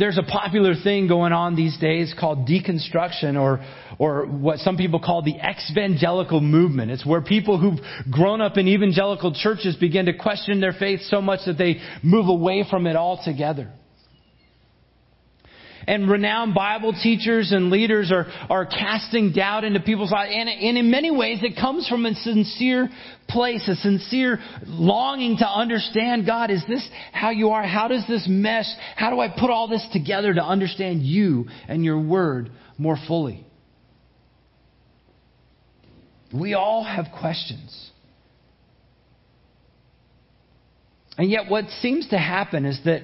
there's 0.00 0.18
a 0.18 0.22
popular 0.22 0.74
thing 0.74 1.06
going 1.06 1.32
on 1.32 1.54
these 1.54 1.76
days 1.78 2.14
called 2.18 2.48
deconstruction 2.48 3.38
or, 3.38 3.60
or 3.98 4.26
what 4.26 4.58
some 4.58 4.76
people 4.76 4.98
call 4.98 5.22
the 5.22 5.34
exvangelical 5.34 6.42
movement. 6.42 6.90
It's 6.90 7.04
where 7.04 7.20
people 7.20 7.58
who've 7.60 7.78
grown 8.10 8.40
up 8.40 8.56
in 8.56 8.66
evangelical 8.66 9.34
churches 9.34 9.76
begin 9.76 10.06
to 10.06 10.14
question 10.14 10.60
their 10.60 10.72
faith 10.72 11.00
so 11.02 11.20
much 11.20 11.40
that 11.44 11.58
they 11.58 11.80
move 12.02 12.28
away 12.28 12.64
from 12.68 12.86
it 12.86 12.96
altogether. 12.96 13.70
And 15.86 16.10
renowned 16.10 16.54
Bible 16.54 16.92
teachers 16.92 17.52
and 17.52 17.70
leaders 17.70 18.12
are, 18.12 18.26
are 18.48 18.66
casting 18.66 19.32
doubt 19.32 19.64
into 19.64 19.80
people's 19.80 20.12
lives. 20.12 20.32
And, 20.34 20.48
and 20.48 20.78
in 20.78 20.90
many 20.90 21.10
ways, 21.10 21.40
it 21.42 21.56
comes 21.60 21.88
from 21.88 22.04
a 22.06 22.14
sincere 22.14 22.88
place, 23.28 23.66
a 23.68 23.74
sincere 23.76 24.38
longing 24.66 25.38
to 25.38 25.48
understand 25.48 26.26
God. 26.26 26.50
Is 26.50 26.62
this 26.68 26.86
how 27.12 27.30
you 27.30 27.50
are? 27.50 27.62
How 27.62 27.88
does 27.88 28.04
this 28.08 28.26
mesh? 28.28 28.66
How 28.96 29.10
do 29.10 29.20
I 29.20 29.28
put 29.28 29.50
all 29.50 29.68
this 29.68 29.86
together 29.92 30.34
to 30.34 30.42
understand 30.42 31.02
you 31.02 31.46
and 31.68 31.84
your 31.84 32.00
word 32.00 32.50
more 32.76 32.96
fully? 33.08 33.46
We 36.32 36.54
all 36.54 36.84
have 36.84 37.06
questions. 37.18 37.90
And 41.18 41.30
yet, 41.30 41.50
what 41.50 41.66
seems 41.80 42.08
to 42.10 42.18
happen 42.18 42.64
is 42.64 42.80
that 42.84 43.02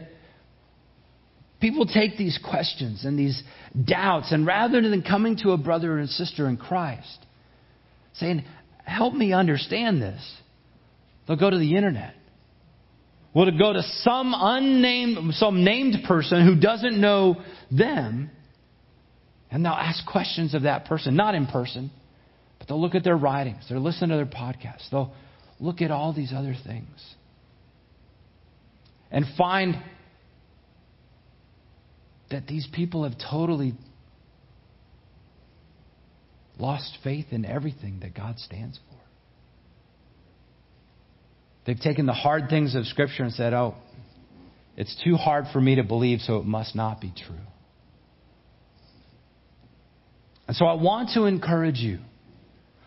People 1.60 1.86
take 1.86 2.18
these 2.18 2.38
questions 2.48 3.04
and 3.04 3.18
these 3.18 3.42
doubts, 3.84 4.30
and 4.30 4.46
rather 4.46 4.86
than 4.88 5.02
coming 5.02 5.36
to 5.38 5.52
a 5.52 5.56
brother 5.56 5.98
and 5.98 6.08
sister 6.08 6.48
in 6.48 6.56
Christ, 6.56 7.18
saying, 8.14 8.44
Help 8.84 9.14
me 9.14 9.32
understand 9.32 10.00
this, 10.00 10.22
they'll 11.26 11.36
go 11.36 11.50
to 11.50 11.58
the 11.58 11.76
internet. 11.76 12.14
Well, 13.34 13.46
to 13.46 13.52
go 13.52 13.72
to 13.72 13.82
some 13.82 14.34
unnamed, 14.36 15.34
some 15.34 15.64
named 15.64 16.04
person 16.06 16.46
who 16.46 16.58
doesn't 16.58 16.98
know 17.00 17.36
them, 17.70 18.30
and 19.50 19.64
they'll 19.64 19.72
ask 19.72 20.06
questions 20.06 20.54
of 20.54 20.62
that 20.62 20.86
person, 20.86 21.16
not 21.16 21.34
in 21.34 21.46
person, 21.46 21.90
but 22.58 22.68
they'll 22.68 22.80
look 22.80 22.94
at 22.94 23.04
their 23.04 23.16
writings, 23.16 23.64
they'll 23.68 23.80
listen 23.80 24.10
to 24.10 24.16
their 24.16 24.24
podcasts, 24.24 24.88
they'll 24.90 25.12
look 25.58 25.82
at 25.82 25.90
all 25.90 26.12
these 26.12 26.32
other 26.34 26.54
things, 26.66 27.14
and 29.10 29.24
find 29.36 29.76
that 32.30 32.46
these 32.46 32.66
people 32.72 33.04
have 33.04 33.14
totally 33.30 33.74
lost 36.58 36.98
faith 37.04 37.26
in 37.30 37.44
everything 37.44 38.00
that 38.00 38.14
God 38.14 38.38
stands 38.38 38.78
for. 38.88 38.96
They've 41.66 41.78
taken 41.78 42.06
the 42.06 42.12
hard 42.12 42.48
things 42.48 42.74
of 42.74 42.86
Scripture 42.86 43.24
and 43.24 43.32
said, 43.32 43.52
oh, 43.52 43.74
it's 44.76 45.00
too 45.04 45.16
hard 45.16 45.46
for 45.52 45.60
me 45.60 45.76
to 45.76 45.82
believe, 45.82 46.20
so 46.20 46.38
it 46.38 46.44
must 46.44 46.74
not 46.74 47.00
be 47.00 47.12
true. 47.26 47.34
And 50.46 50.56
so 50.56 50.66
I 50.66 50.74
want 50.74 51.10
to 51.14 51.24
encourage 51.24 51.78
you 51.78 51.98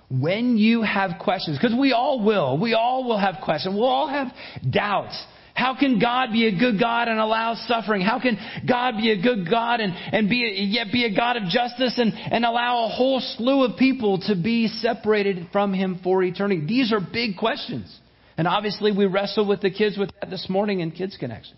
when 0.10 0.58
you 0.58 0.82
have 0.82 1.20
questions, 1.20 1.58
because 1.62 1.78
we 1.78 1.92
all 1.92 2.24
will, 2.24 2.58
we 2.58 2.74
all 2.74 3.04
will 3.04 3.20
have 3.20 3.36
questions, 3.44 3.76
we'll 3.76 3.86
all 3.86 4.08
have 4.08 4.28
doubts 4.68 5.22
How 5.60 5.76
can 5.78 6.00
God 6.00 6.32
be 6.32 6.48
a 6.48 6.58
good 6.58 6.80
God 6.80 7.10
and 7.10 7.20
allow 7.20 7.54
suffering? 7.68 8.02
How 8.02 8.22
can 8.22 8.38
God 8.66 8.96
be 8.96 9.12
a 9.12 9.22
good 9.22 9.50
God 9.50 9.82
and, 9.82 9.94
and 9.94 10.30
be 10.30 10.46
a, 10.46 10.64
yet 10.64 10.88
be 10.92 11.04
a 11.04 11.14
God 11.14 11.36
of 11.36 11.44
justice 11.50 11.96
and, 11.98 12.14
and 12.14 12.46
allow 12.46 12.86
a 12.86 12.88
whole 12.88 13.20
slew 13.20 13.66
of 13.66 13.78
people 13.78 14.20
to 14.28 14.36
be 14.42 14.68
separated 14.68 15.50
from 15.52 15.74
Him 15.74 16.00
for 16.02 16.24
eternity? 16.24 16.66
These 16.66 16.94
are 16.94 17.02
big 17.02 17.36
questions. 17.38 17.94
And 18.38 18.48
obviously 18.48 18.94
we 18.94 19.06
wrestled 19.06 19.50
with 19.50 19.60
the 19.60 19.70
kids 19.70 19.98
with 19.98 20.12
that 20.22 20.30
this 20.30 20.48
morning 20.50 20.80
in 20.80 20.92
Kids 20.92 21.18
Connection. 21.20 21.58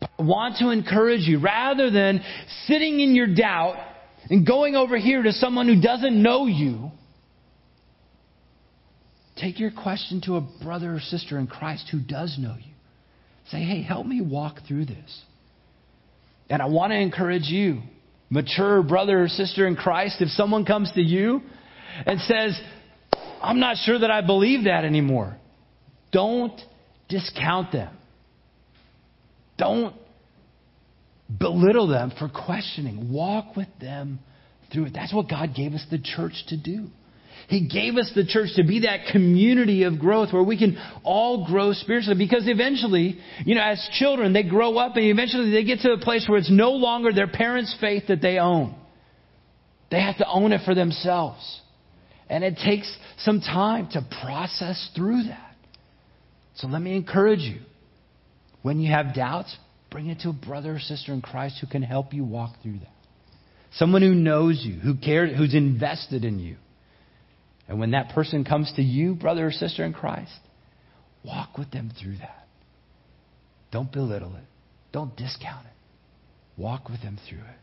But 0.00 0.10
I 0.16 0.22
want 0.22 0.58
to 0.58 0.70
encourage 0.70 1.22
you, 1.22 1.40
rather 1.40 1.90
than 1.90 2.22
sitting 2.66 3.00
in 3.00 3.16
your 3.16 3.34
doubt 3.34 3.76
and 4.30 4.46
going 4.46 4.76
over 4.76 4.96
here 4.96 5.20
to 5.20 5.32
someone 5.32 5.66
who 5.66 5.80
doesn't 5.80 6.22
know 6.22 6.46
you, 6.46 6.92
Take 9.42 9.58
your 9.58 9.72
question 9.72 10.20
to 10.26 10.36
a 10.36 10.40
brother 10.40 10.94
or 10.94 11.00
sister 11.00 11.36
in 11.36 11.48
Christ 11.48 11.88
who 11.90 11.98
does 11.98 12.36
know 12.38 12.54
you. 12.56 12.72
Say, 13.50 13.58
hey, 13.58 13.82
help 13.82 14.06
me 14.06 14.20
walk 14.20 14.58
through 14.68 14.84
this. 14.84 15.22
And 16.48 16.62
I 16.62 16.66
want 16.66 16.92
to 16.92 16.96
encourage 16.96 17.48
you, 17.48 17.80
mature 18.30 18.84
brother 18.84 19.24
or 19.24 19.26
sister 19.26 19.66
in 19.66 19.74
Christ, 19.74 20.18
if 20.20 20.28
someone 20.28 20.64
comes 20.64 20.92
to 20.92 21.02
you 21.02 21.40
and 22.06 22.20
says, 22.20 22.56
I'm 23.42 23.58
not 23.58 23.78
sure 23.78 23.98
that 23.98 24.12
I 24.12 24.20
believe 24.20 24.64
that 24.64 24.84
anymore, 24.84 25.36
don't 26.12 26.60
discount 27.08 27.72
them. 27.72 27.92
Don't 29.58 29.96
belittle 31.36 31.88
them 31.88 32.12
for 32.16 32.28
questioning. 32.28 33.12
Walk 33.12 33.56
with 33.56 33.68
them 33.80 34.20
through 34.72 34.84
it. 34.84 34.92
That's 34.94 35.12
what 35.12 35.28
God 35.28 35.50
gave 35.56 35.72
us 35.72 35.84
the 35.90 35.98
church 35.98 36.44
to 36.46 36.56
do. 36.56 36.90
He 37.48 37.68
gave 37.68 37.96
us 37.96 38.10
the 38.14 38.24
church 38.24 38.50
to 38.56 38.64
be 38.64 38.80
that 38.80 39.12
community 39.12 39.82
of 39.84 39.98
growth 39.98 40.32
where 40.32 40.42
we 40.42 40.58
can 40.58 40.78
all 41.02 41.46
grow 41.46 41.72
spiritually 41.72 42.18
because 42.18 42.44
eventually, 42.46 43.18
you 43.44 43.54
know, 43.54 43.62
as 43.62 43.88
children, 43.94 44.32
they 44.32 44.42
grow 44.42 44.76
up 44.78 44.96
and 44.96 45.04
eventually 45.04 45.50
they 45.50 45.64
get 45.64 45.80
to 45.80 45.92
a 45.92 45.98
place 45.98 46.26
where 46.28 46.38
it's 46.38 46.50
no 46.50 46.72
longer 46.72 47.12
their 47.12 47.28
parents' 47.28 47.74
faith 47.80 48.04
that 48.08 48.22
they 48.22 48.38
own. 48.38 48.74
They 49.90 50.00
have 50.00 50.18
to 50.18 50.26
own 50.26 50.52
it 50.52 50.62
for 50.64 50.74
themselves. 50.74 51.60
And 52.28 52.42
it 52.44 52.56
takes 52.64 52.90
some 53.18 53.40
time 53.40 53.88
to 53.92 54.06
process 54.22 54.90
through 54.96 55.24
that. 55.24 55.54
So 56.54 56.66
let 56.66 56.80
me 56.80 56.96
encourage 56.96 57.40
you. 57.40 57.60
When 58.62 58.80
you 58.80 58.90
have 58.92 59.14
doubts, 59.14 59.54
bring 59.90 60.06
it 60.06 60.20
to 60.20 60.30
a 60.30 60.32
brother 60.32 60.76
or 60.76 60.78
sister 60.78 61.12
in 61.12 61.20
Christ 61.20 61.58
who 61.60 61.66
can 61.66 61.82
help 61.82 62.14
you 62.14 62.24
walk 62.24 62.54
through 62.62 62.78
that. 62.78 62.92
Someone 63.74 64.02
who 64.02 64.14
knows 64.14 64.62
you, 64.64 64.74
who 64.74 64.94
cares, 64.96 65.36
who's 65.36 65.54
invested 65.54 66.24
in 66.24 66.38
you. 66.38 66.56
And 67.72 67.80
when 67.80 67.92
that 67.92 68.10
person 68.10 68.44
comes 68.44 68.70
to 68.76 68.82
you, 68.82 69.14
brother 69.14 69.46
or 69.46 69.50
sister 69.50 69.82
in 69.82 69.94
Christ, 69.94 70.38
walk 71.24 71.56
with 71.56 71.70
them 71.70 71.90
through 71.98 72.18
that. 72.18 72.46
Don't 73.70 73.90
belittle 73.90 74.36
it. 74.36 74.44
Don't 74.92 75.16
discount 75.16 75.64
it. 75.64 75.72
Walk 76.60 76.90
with 76.90 77.00
them 77.00 77.18
through 77.26 77.38
it. 77.38 77.60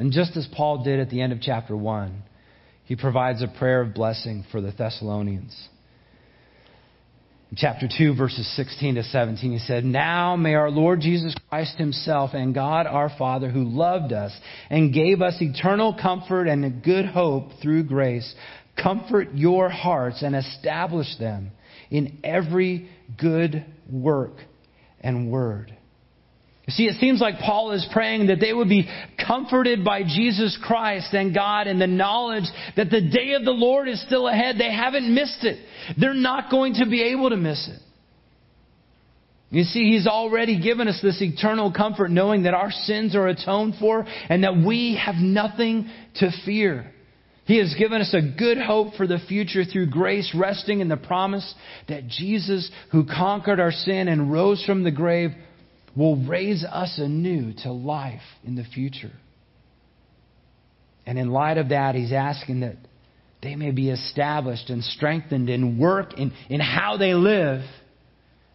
And 0.00 0.10
just 0.10 0.36
as 0.36 0.48
Paul 0.52 0.82
did 0.82 0.98
at 0.98 1.10
the 1.10 1.20
end 1.20 1.32
of 1.32 1.40
chapter 1.40 1.76
1, 1.76 2.24
he 2.86 2.96
provides 2.96 3.40
a 3.40 3.46
prayer 3.46 3.80
of 3.80 3.94
blessing 3.94 4.44
for 4.50 4.60
the 4.60 4.72
Thessalonians. 4.72 5.68
In 7.54 7.58
chapter 7.58 7.86
2, 7.86 8.16
verses 8.16 8.52
16 8.56 8.96
to 8.96 9.04
17, 9.04 9.52
he 9.52 9.58
said, 9.60 9.84
Now 9.84 10.34
may 10.34 10.54
our 10.54 10.72
Lord 10.72 11.00
Jesus 11.00 11.36
Christ 11.48 11.76
himself 11.76 12.30
and 12.34 12.52
God 12.52 12.88
our 12.88 13.12
Father, 13.16 13.48
who 13.48 13.62
loved 13.62 14.12
us 14.12 14.36
and 14.70 14.92
gave 14.92 15.22
us 15.22 15.40
eternal 15.40 15.94
comfort 15.94 16.48
and 16.48 16.64
a 16.64 16.70
good 16.70 17.06
hope 17.06 17.50
through 17.62 17.84
grace, 17.84 18.34
comfort 18.76 19.28
your 19.34 19.68
hearts 19.68 20.20
and 20.24 20.34
establish 20.34 21.16
them 21.20 21.52
in 21.92 22.18
every 22.24 22.90
good 23.16 23.64
work 23.88 24.34
and 25.00 25.30
word 25.30 25.76
you 26.66 26.72
see, 26.72 26.84
it 26.84 26.98
seems 26.98 27.20
like 27.20 27.40
Paul 27.40 27.72
is 27.72 27.86
praying 27.92 28.28
that 28.28 28.40
they 28.40 28.52
would 28.52 28.70
be 28.70 28.88
comforted 29.26 29.84
by 29.84 30.02
Jesus 30.02 30.58
Christ 30.62 31.12
and 31.12 31.34
God 31.34 31.66
and 31.66 31.78
the 31.78 31.86
knowledge 31.86 32.44
that 32.76 32.88
the 32.88 33.02
day 33.02 33.32
of 33.34 33.44
the 33.44 33.50
Lord 33.50 33.86
is 33.86 34.00
still 34.06 34.28
ahead. 34.28 34.56
They 34.58 34.72
haven't 34.72 35.14
missed 35.14 35.44
it. 35.44 35.58
They're 35.98 36.14
not 36.14 36.50
going 36.50 36.74
to 36.74 36.86
be 36.86 37.02
able 37.02 37.30
to 37.30 37.36
miss 37.36 37.68
it. 37.68 37.80
You 39.50 39.64
see, 39.64 39.92
He's 39.92 40.06
already 40.06 40.60
given 40.60 40.88
us 40.88 40.98
this 41.02 41.20
eternal 41.20 41.70
comfort 41.70 42.10
knowing 42.10 42.44
that 42.44 42.54
our 42.54 42.70
sins 42.70 43.14
are 43.14 43.28
atoned 43.28 43.74
for 43.78 44.06
and 44.30 44.42
that 44.42 44.56
we 44.56 44.98
have 45.04 45.16
nothing 45.16 45.90
to 46.16 46.30
fear. 46.46 46.90
He 47.44 47.58
has 47.58 47.74
given 47.78 48.00
us 48.00 48.14
a 48.14 48.36
good 48.38 48.56
hope 48.56 48.94
for 48.94 49.06
the 49.06 49.18
future 49.28 49.64
through 49.64 49.90
grace 49.90 50.34
resting 50.34 50.80
in 50.80 50.88
the 50.88 50.96
promise 50.96 51.54
that 51.88 52.08
Jesus, 52.08 52.70
who 52.90 53.04
conquered 53.04 53.60
our 53.60 53.70
sin 53.70 54.08
and 54.08 54.32
rose 54.32 54.64
from 54.64 54.82
the 54.82 54.90
grave, 54.90 55.32
will 55.96 56.16
raise 56.16 56.64
us 56.64 56.98
anew 56.98 57.52
to 57.62 57.72
life 57.72 58.20
in 58.44 58.56
the 58.56 58.64
future. 58.64 59.12
And 61.06 61.18
in 61.18 61.30
light 61.30 61.58
of 61.58 61.68
that, 61.68 61.94
he's 61.94 62.12
asking 62.12 62.60
that 62.60 62.76
they 63.42 63.56
may 63.56 63.70
be 63.70 63.90
established 63.90 64.70
and 64.70 64.82
strengthened 64.82 65.50
in 65.50 65.78
work, 65.78 66.18
in, 66.18 66.32
in 66.48 66.60
how 66.60 66.96
they 66.96 67.14
live, 67.14 67.62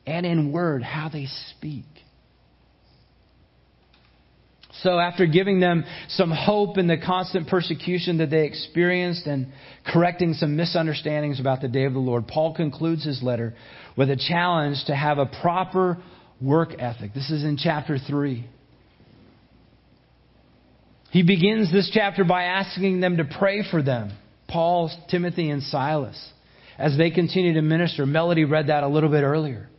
and 0.06 0.26
in 0.26 0.52
word, 0.52 0.82
how 0.82 1.10
they 1.10 1.28
speak. 1.52 1.86
So, 4.82 4.98
after 4.98 5.26
giving 5.26 5.60
them 5.60 5.84
some 6.10 6.32
hope 6.32 6.78
in 6.78 6.88
the 6.88 6.98
constant 6.98 7.48
persecution 7.48 8.20
that 8.20 8.30
they 8.30 8.46
experienced 8.46 9.28
and 9.28 9.52
correcting 9.86 10.34
some 10.34 10.56
misunderstandings 10.56 11.40
about 11.40 11.62
the 11.62 11.68
day 11.68 11.84
of 11.84 11.94
the 11.94 12.00
Lord, 12.00 12.28
Paul 12.28 12.56
concludes 12.56 13.04
his 13.04 13.22
letter 13.22 13.56
with 13.98 14.10
a 14.10 14.16
challenge 14.16 14.78
to 14.86 14.96
have 14.96 15.18
a 15.18 15.26
proper 15.26 15.98
work 16.42 16.70
ethic. 16.80 17.14
This 17.14 17.30
is 17.30 17.44
in 17.44 17.58
chapter 17.58 17.98
3. 17.98 18.48
He 21.12 21.24
begins 21.24 21.72
this 21.72 21.90
chapter 21.94 22.24
by 22.24 22.44
asking 22.44 23.02
them 23.02 23.18
to 23.18 23.26
pray 23.26 23.64
for 23.70 23.82
them, 23.82 24.12
Paul, 24.48 24.92
Timothy, 25.10 25.50
and 25.50 25.64
Silas, 25.64 26.32
as 26.78 26.98
they 26.98 27.10
continue 27.10 27.54
to 27.54 27.62
minister. 27.62 28.06
Melody 28.06 28.46
read 28.46 28.68
that 28.68 28.84
a 28.84 28.88
little 28.88 29.10
bit 29.10 29.24
earlier. 29.24 29.70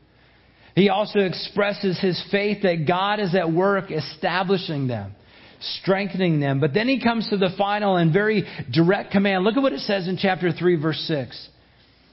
He 0.74 0.88
also 0.88 1.20
expresses 1.20 2.00
his 2.00 2.22
faith 2.30 2.62
that 2.62 2.86
God 2.86 3.20
is 3.20 3.34
at 3.34 3.52
work 3.52 3.90
establishing 3.90 4.86
them, 4.86 5.14
strengthening 5.60 6.40
them. 6.40 6.60
But 6.60 6.74
then 6.74 6.88
he 6.88 7.00
comes 7.00 7.28
to 7.30 7.36
the 7.36 7.50
final 7.56 7.96
and 7.96 8.12
very 8.12 8.44
direct 8.72 9.12
command. 9.12 9.44
Look 9.44 9.56
at 9.56 9.62
what 9.62 9.72
it 9.72 9.80
says 9.80 10.08
in 10.08 10.16
chapter 10.16 10.52
3, 10.52 10.76
verse 10.76 11.00
6. 11.06 11.48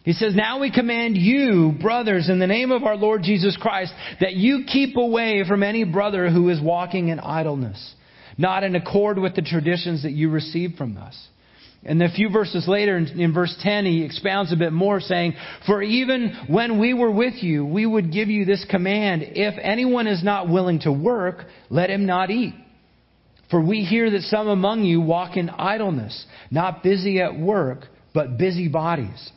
He 0.08 0.14
says, 0.14 0.34
Now 0.34 0.62
we 0.62 0.72
command 0.72 1.18
you, 1.18 1.74
brothers, 1.82 2.30
in 2.30 2.40
the 2.40 2.48
name 2.48 2.72
of 2.72 2.86
our 2.86 2.96
Lord 2.96 3.24
Jesus 3.24 3.58
Christ, 3.58 3.92
that 4.22 4.36
you 4.36 4.64
keep 4.66 4.96
away 4.96 5.44
from 5.46 5.64
any 5.64 5.84
brother 5.84 6.30
who 6.30 6.48
is 6.48 6.62
walking 6.62 7.10
in 7.10 7.20
idleness, 7.20 7.94
not 8.38 8.64
in 8.64 8.74
accord 8.78 9.20
with 9.20 9.36
the 9.36 9.42
traditions 9.42 10.04
that 10.04 10.14
you 10.14 10.30
received 10.30 10.78
from 10.78 10.96
us. 10.96 11.28
And 11.84 12.02
a 12.02 12.10
few 12.10 12.30
verses 12.30 12.70
later, 12.70 12.96
in, 12.96 13.20
in, 13.20 13.34
verse 13.34 13.54
10, 13.62 13.86
he 13.86 14.06
expounds 14.06 14.54
a 14.54 14.56
bit 14.56 14.72
more, 14.72 15.02
saying, 15.02 15.34
For 15.66 15.84
even 15.84 16.34
when 16.48 16.80
we 16.80 16.94
were 16.94 17.12
with 17.12 17.44
you, 17.44 17.66
we 17.66 17.86
would 17.86 18.10
give 18.10 18.30
you 18.30 18.46
this 18.46 18.66
command 18.70 19.24
if 19.24 19.56
anyone 19.62 20.08
is 20.08 20.24
not 20.24 20.48
willing 20.48 20.80
to 20.84 20.92
work, 20.94 21.44
let 21.70 21.90
him 21.90 22.06
not 22.06 22.32
eat. 22.32 22.56
For 23.52 23.60
we 23.62 23.84
hear 23.84 24.10
that 24.12 24.22
some 24.22 24.48
among 24.48 24.86
you 24.86 25.02
walk 25.02 25.36
in 25.36 25.50
idleness, 25.50 26.26
not 26.50 26.82
busy 26.82 27.20
at 27.20 27.38
work, 27.38 27.80
but 28.14 28.38
busy 28.38 28.70
bodies. 28.70 29.34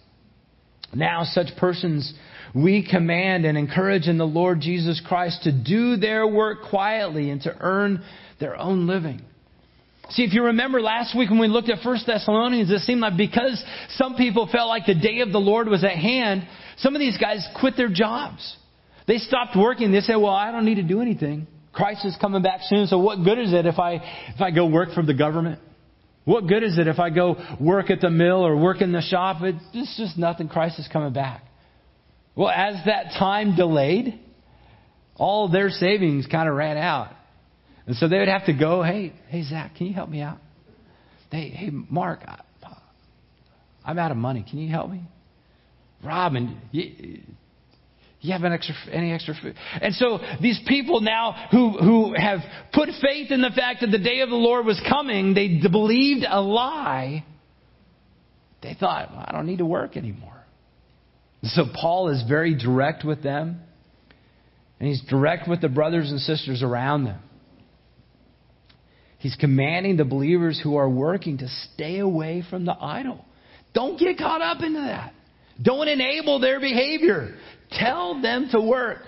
Now, 0.92 1.24
such 1.24 1.48
persons 1.56 2.12
we 2.54 2.86
command 2.88 3.44
and 3.44 3.56
encourage 3.56 4.08
in 4.08 4.18
the 4.18 4.26
Lord 4.26 4.60
Jesus 4.60 5.00
Christ 5.06 5.44
to 5.44 5.52
do 5.52 5.96
their 5.96 6.26
work 6.26 6.64
quietly 6.68 7.30
and 7.30 7.40
to 7.42 7.56
earn 7.60 8.02
their 8.40 8.56
own 8.56 8.86
living. 8.86 9.22
See, 10.10 10.24
if 10.24 10.32
you 10.32 10.46
remember 10.46 10.80
last 10.80 11.16
week 11.16 11.30
when 11.30 11.38
we 11.38 11.46
looked 11.46 11.70
at 11.70 11.84
1 11.84 11.98
Thessalonians, 12.04 12.70
it 12.70 12.80
seemed 12.80 13.00
like 13.00 13.16
because 13.16 13.62
some 13.90 14.16
people 14.16 14.48
felt 14.50 14.68
like 14.68 14.86
the 14.86 14.94
day 14.94 15.20
of 15.20 15.30
the 15.30 15.38
Lord 15.38 15.68
was 15.68 15.84
at 15.84 15.92
hand, 15.92 16.48
some 16.78 16.96
of 16.96 17.00
these 17.00 17.16
guys 17.16 17.46
quit 17.60 17.76
their 17.76 17.88
jobs. 17.88 18.56
They 19.06 19.18
stopped 19.18 19.56
working. 19.56 19.92
They 19.92 20.00
said, 20.00 20.16
well, 20.16 20.34
I 20.34 20.50
don't 20.50 20.64
need 20.64 20.76
to 20.76 20.82
do 20.82 21.00
anything. 21.00 21.46
Christ 21.72 22.04
is 22.04 22.16
coming 22.20 22.42
back 22.42 22.60
soon, 22.64 22.88
so 22.88 22.98
what 22.98 23.22
good 23.22 23.38
is 23.38 23.52
it 23.52 23.66
if 23.66 23.78
I, 23.78 23.94
if 24.34 24.40
I 24.40 24.50
go 24.50 24.66
work 24.66 24.92
for 24.92 25.04
the 25.04 25.14
government? 25.14 25.60
What 26.30 26.46
good 26.46 26.62
is 26.62 26.78
it 26.78 26.86
if 26.86 27.00
I 27.00 27.10
go 27.10 27.36
work 27.58 27.90
at 27.90 28.00
the 28.00 28.08
mill 28.08 28.46
or 28.46 28.56
work 28.56 28.82
in 28.82 28.92
the 28.92 29.00
shop? 29.00 29.38
It's 29.42 29.96
just 29.96 30.16
nothing. 30.16 30.48
Christ 30.48 30.78
is 30.78 30.86
coming 30.86 31.12
back. 31.12 31.42
Well, 32.36 32.48
as 32.48 32.76
that 32.86 33.14
time 33.18 33.56
delayed, 33.56 34.16
all 35.16 35.48
their 35.48 35.70
savings 35.70 36.28
kind 36.28 36.48
of 36.48 36.54
ran 36.54 36.76
out. 36.76 37.08
And 37.86 37.96
so 37.96 38.06
they 38.06 38.20
would 38.20 38.28
have 38.28 38.46
to 38.46 38.52
go, 38.52 38.84
hey, 38.84 39.12
hey, 39.26 39.42
Zach, 39.42 39.74
can 39.74 39.88
you 39.88 39.92
help 39.92 40.08
me 40.08 40.20
out? 40.20 40.38
Hey, 41.32 41.48
hey, 41.48 41.70
Mark, 41.70 42.20
I'm 43.84 43.98
out 43.98 44.12
of 44.12 44.16
money. 44.16 44.46
Can 44.48 44.60
you 44.60 44.70
help 44.70 44.88
me? 44.88 45.02
Robin, 46.04 46.60
you 46.70 47.22
have 48.28 48.42
an 48.42 48.52
extra, 48.52 48.74
any 48.92 49.12
extra 49.12 49.34
food? 49.34 49.54
And 49.80 49.94
so 49.94 50.18
these 50.40 50.60
people 50.66 51.00
now 51.00 51.48
who, 51.50 51.70
who 51.78 52.14
have 52.14 52.40
put 52.72 52.88
faith 53.00 53.30
in 53.30 53.40
the 53.40 53.50
fact 53.50 53.80
that 53.80 53.90
the 53.90 53.98
day 53.98 54.20
of 54.20 54.28
the 54.28 54.36
Lord 54.36 54.66
was 54.66 54.80
coming, 54.88 55.34
they 55.34 55.60
believed 55.68 56.26
a 56.28 56.40
lie. 56.40 57.24
They 58.62 58.76
thought, 58.78 59.10
well, 59.10 59.24
I 59.26 59.32
don't 59.32 59.46
need 59.46 59.58
to 59.58 59.66
work 59.66 59.96
anymore. 59.96 60.36
So 61.42 61.64
Paul 61.74 62.10
is 62.10 62.22
very 62.28 62.54
direct 62.54 63.04
with 63.04 63.22
them, 63.22 63.60
and 64.78 64.88
he's 64.88 65.02
direct 65.08 65.48
with 65.48 65.62
the 65.62 65.70
brothers 65.70 66.10
and 66.10 66.20
sisters 66.20 66.62
around 66.62 67.04
them. 67.04 67.20
He's 69.18 69.36
commanding 69.36 69.96
the 69.96 70.04
believers 70.04 70.60
who 70.62 70.76
are 70.76 70.88
working 70.88 71.38
to 71.38 71.48
stay 71.74 71.98
away 71.98 72.42
from 72.48 72.64
the 72.64 72.76
idle. 72.78 73.24
Don't 73.74 73.98
get 73.98 74.18
caught 74.18 74.42
up 74.42 74.62
into 74.62 74.80
that. 74.80 75.14
Don't 75.60 75.88
enable 75.88 76.38
their 76.40 76.60
behavior. 76.60 77.34
Tell 77.70 78.20
them 78.20 78.48
to 78.52 78.60
work. 78.60 79.02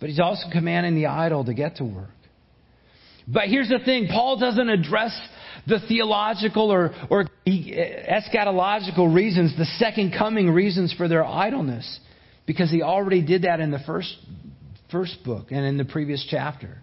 But 0.00 0.08
he's 0.08 0.20
also 0.20 0.48
commanding 0.50 0.94
the 0.94 1.06
idle 1.06 1.44
to 1.44 1.54
get 1.54 1.76
to 1.76 1.84
work. 1.84 2.10
But 3.28 3.44
here's 3.44 3.68
the 3.68 3.78
thing 3.84 4.08
Paul 4.10 4.38
doesn't 4.38 4.68
address 4.68 5.16
the 5.66 5.78
theological 5.86 6.72
or, 6.72 6.92
or 7.08 7.26
eschatological 7.46 9.14
reasons, 9.14 9.56
the 9.56 9.64
second 9.78 10.14
coming 10.16 10.50
reasons 10.50 10.92
for 10.92 11.06
their 11.06 11.24
idleness, 11.24 12.00
because 12.46 12.70
he 12.70 12.82
already 12.82 13.22
did 13.22 13.42
that 13.42 13.60
in 13.60 13.70
the 13.70 13.78
first, 13.86 14.12
first 14.90 15.22
book 15.24 15.52
and 15.52 15.64
in 15.64 15.76
the 15.76 15.84
previous 15.84 16.26
chapter. 16.28 16.78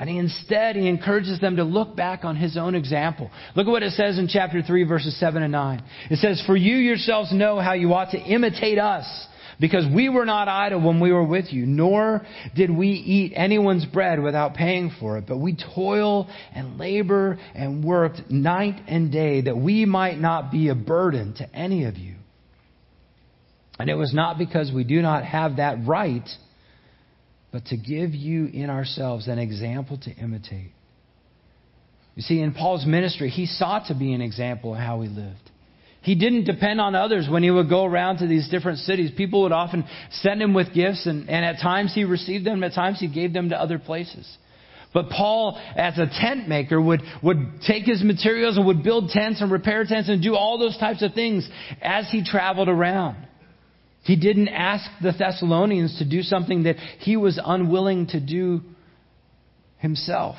And 0.00 0.08
instead, 0.08 0.76
he 0.76 0.88
encourages 0.88 1.40
them 1.40 1.56
to 1.56 1.64
look 1.64 1.94
back 1.94 2.24
on 2.24 2.34
his 2.34 2.56
own 2.56 2.74
example. 2.74 3.30
Look 3.54 3.66
at 3.66 3.70
what 3.70 3.82
it 3.82 3.92
says 3.92 4.18
in 4.18 4.28
chapter 4.28 4.62
3, 4.62 4.84
verses 4.84 5.20
7 5.20 5.42
and 5.42 5.52
9. 5.52 5.84
It 6.10 6.16
says, 6.16 6.42
For 6.46 6.56
you 6.56 6.76
yourselves 6.76 7.34
know 7.34 7.60
how 7.60 7.74
you 7.74 7.92
ought 7.92 8.12
to 8.12 8.18
imitate 8.18 8.78
us 8.78 9.04
because 9.60 9.84
we 9.94 10.08
were 10.08 10.24
not 10.24 10.48
idle 10.48 10.80
when 10.80 11.00
we 11.00 11.12
were 11.12 11.24
with 11.24 11.52
you, 11.52 11.66
nor 11.66 12.22
did 12.56 12.70
we 12.70 12.88
eat 12.88 13.34
anyone's 13.36 13.84
bread 13.84 14.22
without 14.22 14.54
paying 14.54 14.90
for 14.98 15.18
it, 15.18 15.26
but 15.28 15.36
we 15.36 15.54
toil 15.74 16.30
and 16.54 16.78
labor 16.78 17.38
and 17.54 17.84
worked 17.84 18.30
night 18.30 18.82
and 18.88 19.12
day 19.12 19.42
that 19.42 19.56
we 19.56 19.84
might 19.84 20.18
not 20.18 20.50
be 20.50 20.68
a 20.70 20.74
burden 20.74 21.34
to 21.34 21.54
any 21.54 21.84
of 21.84 21.98
you. 21.98 22.14
And 23.78 23.90
it 23.90 23.94
was 23.94 24.14
not 24.14 24.38
because 24.38 24.72
we 24.74 24.84
do 24.84 25.02
not 25.02 25.26
have 25.26 25.56
that 25.56 25.86
right, 25.86 26.26
but 27.52 27.66
to 27.66 27.76
give 27.76 28.14
you 28.14 28.46
in 28.46 28.70
ourselves 28.70 29.28
an 29.28 29.38
example 29.38 29.98
to 29.98 30.10
imitate. 30.10 30.72
You 32.14 32.22
see, 32.22 32.40
in 32.40 32.52
Paul's 32.52 32.86
ministry, 32.86 33.30
he 33.30 33.46
sought 33.46 33.86
to 33.86 33.94
be 33.94 34.12
an 34.12 34.20
example 34.20 34.74
of 34.74 34.80
how 34.80 35.00
he 35.00 35.08
lived. 35.08 35.50
He 36.02 36.14
didn't 36.14 36.44
depend 36.44 36.80
on 36.80 36.94
others 36.94 37.28
when 37.30 37.42
he 37.42 37.50
would 37.50 37.68
go 37.68 37.84
around 37.84 38.18
to 38.18 38.26
these 38.26 38.48
different 38.48 38.78
cities. 38.78 39.10
People 39.16 39.42
would 39.42 39.52
often 39.52 39.84
send 40.10 40.40
him 40.40 40.54
with 40.54 40.72
gifts, 40.72 41.06
and, 41.06 41.28
and 41.28 41.44
at 41.44 41.60
times 41.60 41.94
he 41.94 42.04
received 42.04 42.44
them, 42.46 42.64
at 42.64 42.72
times 42.72 42.98
he 43.00 43.08
gave 43.08 43.32
them 43.32 43.50
to 43.50 43.60
other 43.60 43.78
places. 43.78 44.26
But 44.92 45.10
Paul, 45.10 45.60
as 45.76 45.98
a 45.98 46.06
tent 46.06 46.48
maker, 46.48 46.80
would, 46.80 47.02
would 47.22 47.62
take 47.66 47.84
his 47.84 48.02
materials 48.02 48.56
and 48.56 48.66
would 48.66 48.82
build 48.82 49.10
tents 49.10 49.40
and 49.40 49.52
repair 49.52 49.84
tents 49.84 50.08
and 50.08 50.22
do 50.22 50.34
all 50.34 50.58
those 50.58 50.76
types 50.78 51.02
of 51.02 51.14
things 51.14 51.48
as 51.80 52.08
he 52.10 52.24
traveled 52.24 52.68
around. 52.68 53.16
He 54.02 54.16
didn't 54.16 54.48
ask 54.48 54.88
the 55.02 55.12
Thessalonians 55.12 55.98
to 55.98 56.08
do 56.08 56.22
something 56.22 56.64
that 56.64 56.76
he 57.00 57.16
was 57.16 57.38
unwilling 57.42 58.06
to 58.08 58.20
do 58.20 58.62
himself. 59.78 60.36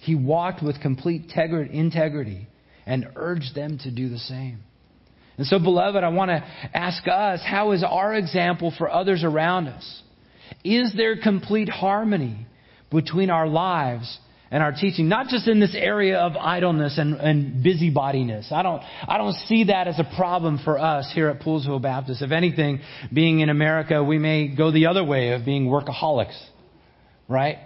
He 0.00 0.14
walked 0.14 0.62
with 0.62 0.80
complete 0.80 1.30
integrity 1.34 2.46
and 2.86 3.06
urged 3.16 3.54
them 3.54 3.78
to 3.78 3.90
do 3.90 4.08
the 4.08 4.18
same. 4.18 4.60
And 5.36 5.46
so, 5.46 5.58
beloved, 5.58 6.04
I 6.04 6.08
want 6.08 6.30
to 6.30 6.44
ask 6.74 7.02
us 7.08 7.40
how 7.44 7.72
is 7.72 7.82
our 7.82 8.14
example 8.14 8.72
for 8.76 8.90
others 8.90 9.24
around 9.24 9.68
us? 9.68 10.02
Is 10.62 10.94
there 10.96 11.16
complete 11.20 11.68
harmony 11.68 12.46
between 12.90 13.30
our 13.30 13.48
lives 13.48 14.18
and 14.54 14.62
our 14.62 14.70
teaching? 14.70 15.08
Not 15.08 15.26
just 15.26 15.48
in 15.48 15.58
this 15.58 15.74
area 15.76 16.16
of 16.16 16.36
idleness 16.36 16.96
and, 16.96 17.16
and 17.16 17.64
busybodiness. 17.64 18.52
I 18.52 18.62
don't, 18.62 18.82
I 19.08 19.18
don't 19.18 19.34
see 19.48 19.64
that 19.64 19.88
as 19.88 19.98
a 19.98 20.08
problem 20.16 20.60
for 20.62 20.78
us 20.78 21.10
here 21.12 21.28
at 21.28 21.40
Poolesville 21.40 21.82
Baptist. 21.82 22.22
If 22.22 22.30
anything, 22.30 22.78
being 23.12 23.40
in 23.40 23.48
America, 23.48 24.04
we 24.04 24.16
may 24.16 24.54
go 24.54 24.70
the 24.70 24.86
other 24.86 25.02
way 25.02 25.32
of 25.32 25.44
being 25.44 25.66
workaholics, 25.66 26.40
right? 27.28 27.58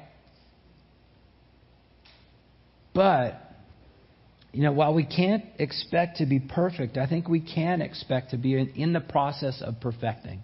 But 2.95 3.35
you 4.53 4.63
know, 4.63 4.73
while 4.73 4.95
we 4.95 5.05
can't 5.05 5.45
expect 5.59 6.17
to 6.17 6.27
be 6.27 6.41
perfect, 6.41 6.97
I 6.97 7.07
think 7.07 7.29
we 7.29 7.41
can 7.41 7.83
expect 7.83 8.31
to 8.31 8.39
be 8.39 8.59
in, 8.59 8.71
in 8.71 8.93
the 8.95 9.01
process 9.01 9.61
of 9.61 9.79
perfecting. 9.79 10.41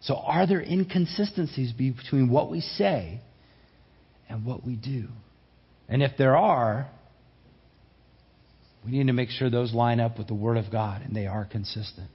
So, 0.00 0.16
are 0.16 0.46
there 0.46 0.62
inconsistencies 0.62 1.72
between 1.72 2.30
what 2.30 2.50
we 2.50 2.62
say 2.62 3.20
and 4.30 4.46
what 4.46 4.64
we 4.64 4.76
do? 4.76 5.08
And 5.88 6.02
if 6.02 6.12
there 6.16 6.36
are, 6.36 6.88
we 8.84 8.92
need 8.92 9.06
to 9.06 9.12
make 9.12 9.30
sure 9.30 9.50
those 9.50 9.72
line 9.72 10.00
up 10.00 10.18
with 10.18 10.28
the 10.28 10.34
Word 10.34 10.56
of 10.56 10.70
God 10.70 11.02
and 11.02 11.14
they 11.14 11.26
are 11.26 11.44
consistent. 11.44 12.08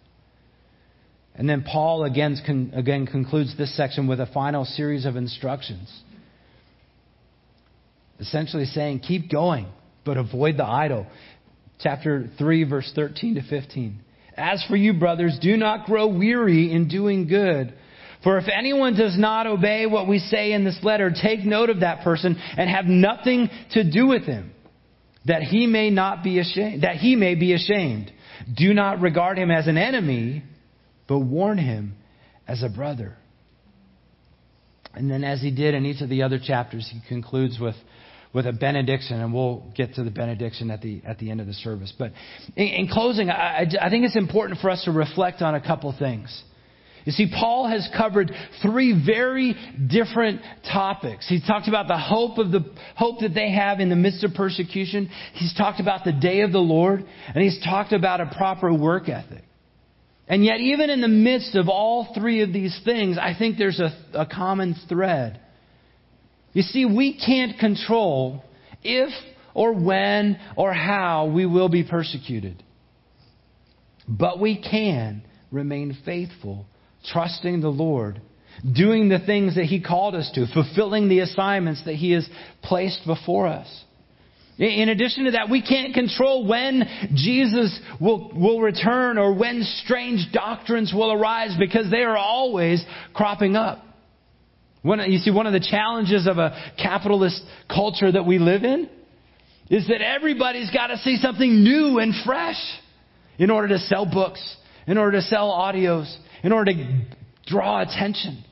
And 1.36 1.48
then 1.50 1.64
Paul 1.64 2.04
again, 2.04 2.72
again 2.76 3.06
concludes 3.06 3.58
this 3.58 3.76
section 3.78 4.08
with 4.08 4.20
a 4.20 4.28
final 4.28 4.66
series 4.66 5.06
of 5.06 5.16
instructions. 5.16 6.02
Essentially 8.20 8.66
saying, 8.66 9.00
keep 9.00 9.32
going 9.32 9.68
but 10.06 10.18
avoid 10.18 10.58
the 10.58 10.66
idle. 10.66 11.06
Chapter 11.80 12.30
3, 12.38 12.64
verse 12.64 12.92
13 12.96 13.36
to 13.36 13.42
15. 13.48 14.00
As 14.36 14.64
for 14.68 14.76
you, 14.76 14.94
brothers, 14.94 15.38
do 15.42 15.56
not 15.56 15.86
grow 15.86 16.08
weary 16.08 16.72
in 16.72 16.88
doing 16.88 17.28
good. 17.28 17.74
For 18.24 18.38
if 18.38 18.46
anyone 18.54 18.96
does 18.96 19.18
not 19.18 19.48
obey 19.48 19.86
what 19.86 20.08
we 20.08 20.20
say 20.20 20.52
in 20.52 20.66
this 20.66 20.80
letter, 20.84 21.12
take 21.12 21.46
note 21.46 21.70
of 21.70 21.82
that 21.82 22.04
person 22.04 22.38
and 22.58 22.70
have 22.70 22.86
nothing 22.86 23.50
to 23.72 23.90
do 23.90 24.08
with 24.08 24.24
him, 24.24 24.52
that 25.26 25.42
he 25.42 25.68
may 25.68 25.90
not 25.90 26.24
be 26.24 26.40
ashamed, 26.40 26.84
that 26.84 26.98
he 26.98 27.16
may 27.16 27.36
be 27.36 27.54
ashamed. 27.54 28.12
Do 28.58 28.74
not 28.74 29.00
regard 29.00 29.38
him 29.38 29.52
as 29.52 29.68
an 29.68 29.78
enemy, 29.78 30.44
but 31.08 31.20
warn 31.20 31.58
him 31.58 31.96
as 32.48 32.62
a 32.62 32.70
brother. 32.70 33.16
And 34.94 35.10
then, 35.10 35.24
as 35.24 35.40
he 35.40 35.52
did 35.52 35.76
in 35.76 35.86
each 35.86 36.02
of 36.02 36.10
the 36.10 36.24
other 36.24 36.40
chapters, 36.44 36.90
he 36.92 37.00
concludes 37.08 37.58
with 37.60 37.76
with 38.34 38.46
a 38.46 38.54
benediction, 38.54 39.20
and 39.20 39.34
we'll 39.34 39.64
get 39.76 39.96
to 39.96 40.04
the 40.04 40.12
benediction 40.12 40.70
at 40.70 40.82
the, 40.82 41.02
at 41.04 41.18
the 41.18 41.32
end 41.32 41.42
of 41.42 41.48
the 41.48 41.54
service. 41.54 41.92
But 41.98 42.12
in, 42.56 42.68
in 42.68 42.88
closing, 42.88 43.30
I, 43.32 43.66
I 43.82 43.90
think 43.90 44.06
it's 44.06 44.16
important 44.16 44.60
for 44.60 44.70
us 44.70 44.84
to 44.84 44.92
reflect 44.92 45.42
on 45.42 45.56
a 45.56 45.62
couple 45.62 45.94
things. 45.98 46.44
You 47.06 47.12
see, 47.12 47.32
Paul 47.34 47.68
has 47.68 47.88
covered 47.96 48.32
three 48.62 49.02
very 49.06 49.56
different 49.88 50.42
topics. 50.72 51.28
He's 51.28 51.46
talked 51.46 51.68
about 51.68 51.88
the 51.88 51.98
hope 51.98 52.38
of 52.38 52.52
the 52.52 52.66
hope 52.96 53.20
that 53.22 53.34
they 53.34 53.52
have 53.52 53.80
in 53.80 53.90
the 53.90 53.96
midst 53.96 54.24
of 54.24 54.34
persecution. 54.34 55.10
He's 55.34 55.54
talked 55.56 55.80
about 55.80 56.04
the 56.04 56.12
day 56.12 56.42
of 56.42 56.52
the 56.52 56.60
Lord, 56.60 57.06
and 57.28 57.44
he's 57.44 57.60
talked 57.64 57.94
about 57.94 58.22
a 58.22 58.32
proper 58.36 58.74
work 58.74 59.10
ethic. 59.10 59.44
And 60.28 60.46
yet, 60.46 60.60
even 60.60 60.92
in 60.92 61.02
the 61.02 61.08
midst 61.08 61.56
of 61.56 61.70
all 61.70 62.14
three 62.14 62.42
of 62.42 62.54
these 62.54 62.80
things, 62.86 63.18
I 63.18 63.34
think 63.38 63.58
there's 63.58 63.80
a, 63.80 63.92
a 64.14 64.26
common 64.28 64.76
thread. 64.88 65.40
You 66.54 66.62
see, 66.62 66.86
we 66.86 67.20
can't 67.20 67.58
control 67.58 68.44
if 68.84 69.12
or 69.56 69.74
when 69.74 70.40
or 70.56 70.72
how 70.72 71.32
we 71.34 71.46
will 71.46 71.70
be 71.70 71.84
persecuted. 71.84 72.64
But 74.08 74.40
we 74.40 74.62
can 74.62 75.24
remain 75.52 75.98
faithful, 76.06 76.66
trusting 77.12 77.62
the 77.62 77.70
Lord, 77.70 78.22
doing 78.76 79.10
the 79.10 79.20
things 79.20 79.56
that 79.56 79.66
He 79.66 79.82
called 79.82 80.16
us 80.16 80.30
to, 80.36 80.48
fulfilling 80.54 81.10
the 81.10 81.20
assignments 81.20 81.84
that 81.86 81.96
He 81.96 82.12
has 82.12 82.28
placed 82.62 83.02
before 83.06 83.48
us. 83.48 83.68
In 84.58 84.90
addition 84.90 85.24
to 85.24 85.32
that, 85.32 85.50
we 85.50 85.62
can't 85.62 85.94
control 85.94 86.46
when 86.46 86.84
Jesus 87.14 87.80
will, 88.02 88.30
will 88.36 88.60
return 88.60 89.18
or 89.18 89.34
when 89.34 89.64
strange 89.86 90.28
doctrines 90.34 90.92
will 90.94 91.14
arise 91.14 91.56
because 91.58 91.90
they 91.90 92.04
are 92.04 92.18
always 92.18 92.84
cropping 93.14 93.56
up. 93.56 93.86
You 94.84 95.18
see, 95.20 95.32
one 95.32 95.48
of 95.48 95.54
the 95.54 95.66
challenges 95.66 96.28
of 96.28 96.40
a 96.40 96.74
capitalist 96.78 97.42
culture 97.74 98.12
that 98.12 98.26
we 98.26 98.38
live 98.38 98.66
in 98.66 98.90
is 99.70 99.88
that 99.88 100.02
everybody's 100.02 100.72
got 100.72 100.88
to 100.88 100.98
see 100.98 101.18
something 101.18 101.64
new 101.64 102.00
and 102.00 102.14
fresh 102.26 102.60
in 103.38 103.52
order 103.52 103.70
to 103.70 103.80
sell 103.80 104.06
books, 104.06 104.42
in 104.88 104.98
order 104.98 105.20
to 105.20 105.22
sell 105.22 105.52
audios, 105.52 106.14
in 106.44 106.52
order 106.52 106.74
to 106.74 107.02
draw 107.46 107.82
attention. 107.82 108.44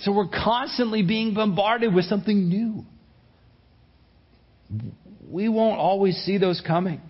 So 0.00 0.12
we're 0.12 0.28
constantly 0.28 1.02
being 1.02 1.34
bombarded 1.34 1.94
with 1.94 2.06
something 2.06 2.48
new. 2.48 2.84
We 5.28 5.48
won't 5.48 5.78
always 5.78 6.16
see 6.24 6.38
those 6.38 6.60
coming. 6.66 7.00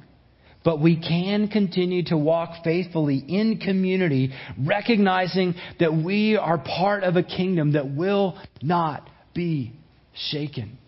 But 0.64 0.80
we 0.80 0.96
can 0.96 1.48
continue 1.48 2.04
to 2.04 2.16
walk 2.16 2.62
faithfully 2.62 3.16
in 3.16 3.58
community, 3.58 4.32
recognizing 4.58 5.54
that 5.80 5.92
we 5.92 6.36
are 6.36 6.58
part 6.58 7.02
of 7.02 7.16
a 7.16 7.22
kingdom 7.22 7.72
that 7.72 7.90
will 7.90 8.38
not 8.62 9.08
be 9.34 9.72
shaken. 10.30 10.78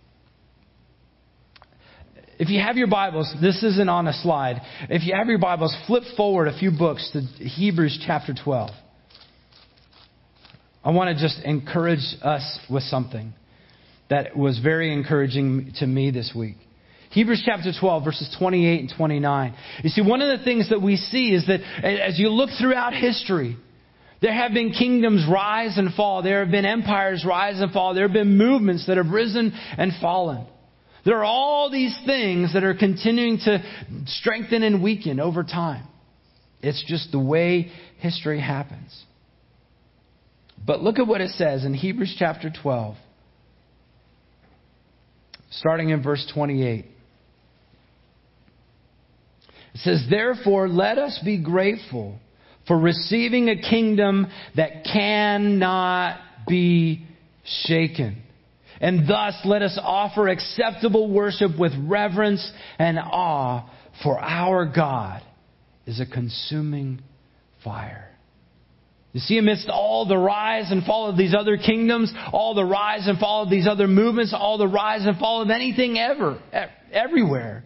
If 2.44 2.50
you 2.50 2.60
have 2.60 2.76
your 2.76 2.88
Bibles, 2.88 3.34
this 3.40 3.62
isn't 3.62 3.88
on 3.88 4.06
a 4.06 4.12
slide. 4.12 4.60
If 4.90 5.06
you 5.06 5.14
have 5.14 5.28
your 5.28 5.38
Bibles, 5.38 5.74
flip 5.86 6.02
forward 6.14 6.46
a 6.46 6.58
few 6.58 6.70
books 6.70 7.10
to 7.14 7.22
Hebrews 7.22 8.04
chapter 8.06 8.34
12. 8.34 8.68
I 10.84 10.90
want 10.90 11.16
to 11.16 11.22
just 11.22 11.42
encourage 11.42 12.04
us 12.20 12.58
with 12.68 12.82
something 12.82 13.32
that 14.10 14.36
was 14.36 14.58
very 14.58 14.92
encouraging 14.92 15.72
to 15.78 15.86
me 15.86 16.10
this 16.10 16.34
week. 16.36 16.56
Hebrews 17.12 17.42
chapter 17.46 17.72
12, 17.80 18.04
verses 18.04 18.36
28 18.38 18.80
and 18.80 18.92
29. 18.94 19.54
You 19.82 19.88
see, 19.88 20.02
one 20.02 20.20
of 20.20 20.38
the 20.38 20.44
things 20.44 20.68
that 20.68 20.82
we 20.82 20.98
see 20.98 21.34
is 21.34 21.46
that 21.46 21.60
as 21.82 22.18
you 22.18 22.28
look 22.28 22.50
throughout 22.60 22.92
history, 22.92 23.56
there 24.20 24.34
have 24.34 24.52
been 24.52 24.72
kingdoms 24.72 25.24
rise 25.26 25.78
and 25.78 25.94
fall. 25.94 26.22
There 26.22 26.40
have 26.40 26.52
been 26.52 26.66
empires 26.66 27.24
rise 27.26 27.62
and 27.62 27.72
fall. 27.72 27.94
There 27.94 28.06
have 28.06 28.12
been 28.12 28.36
movements 28.36 28.86
that 28.86 28.98
have 28.98 29.08
risen 29.08 29.58
and 29.78 29.92
fallen. 29.98 30.46
There 31.04 31.18
are 31.18 31.24
all 31.24 31.70
these 31.70 31.96
things 32.06 32.54
that 32.54 32.64
are 32.64 32.74
continuing 32.74 33.38
to 33.44 33.62
strengthen 34.06 34.62
and 34.62 34.82
weaken 34.82 35.20
over 35.20 35.42
time. 35.42 35.86
It's 36.62 36.82
just 36.86 37.12
the 37.12 37.18
way 37.18 37.70
history 37.98 38.40
happens. 38.40 39.04
But 40.66 40.82
look 40.82 40.98
at 40.98 41.06
what 41.06 41.20
it 41.20 41.30
says 41.30 41.64
in 41.64 41.74
Hebrews 41.74 42.16
chapter 42.18 42.50
12, 42.62 42.96
starting 45.50 45.90
in 45.90 46.02
verse 46.02 46.26
28. 46.34 46.86
It 49.74 49.80
says, 49.80 50.06
Therefore, 50.08 50.68
let 50.68 50.96
us 50.98 51.20
be 51.22 51.42
grateful 51.42 52.18
for 52.66 52.78
receiving 52.78 53.50
a 53.50 53.60
kingdom 53.60 54.26
that 54.56 54.84
cannot 54.90 56.18
be 56.48 57.04
shaken. 57.44 58.22
And 58.80 59.08
thus, 59.08 59.34
let 59.44 59.62
us 59.62 59.78
offer 59.80 60.28
acceptable 60.28 61.10
worship 61.10 61.58
with 61.58 61.72
reverence 61.86 62.50
and 62.78 62.98
awe, 62.98 63.68
for 64.02 64.18
our 64.18 64.66
God 64.66 65.22
is 65.86 66.00
a 66.00 66.06
consuming 66.06 67.00
fire. 67.62 68.10
You 69.12 69.20
see, 69.20 69.38
amidst 69.38 69.68
all 69.68 70.06
the 70.06 70.18
rise 70.18 70.72
and 70.72 70.84
fall 70.84 71.08
of 71.08 71.16
these 71.16 71.34
other 71.38 71.56
kingdoms, 71.56 72.12
all 72.32 72.54
the 72.54 72.64
rise 72.64 73.06
and 73.06 73.18
fall 73.18 73.44
of 73.44 73.50
these 73.50 73.66
other 73.68 73.86
movements, 73.86 74.34
all 74.36 74.58
the 74.58 74.66
rise 74.66 75.06
and 75.06 75.16
fall 75.18 75.40
of 75.40 75.50
anything 75.50 75.96
ever, 75.98 76.40
everywhere, 76.92 77.62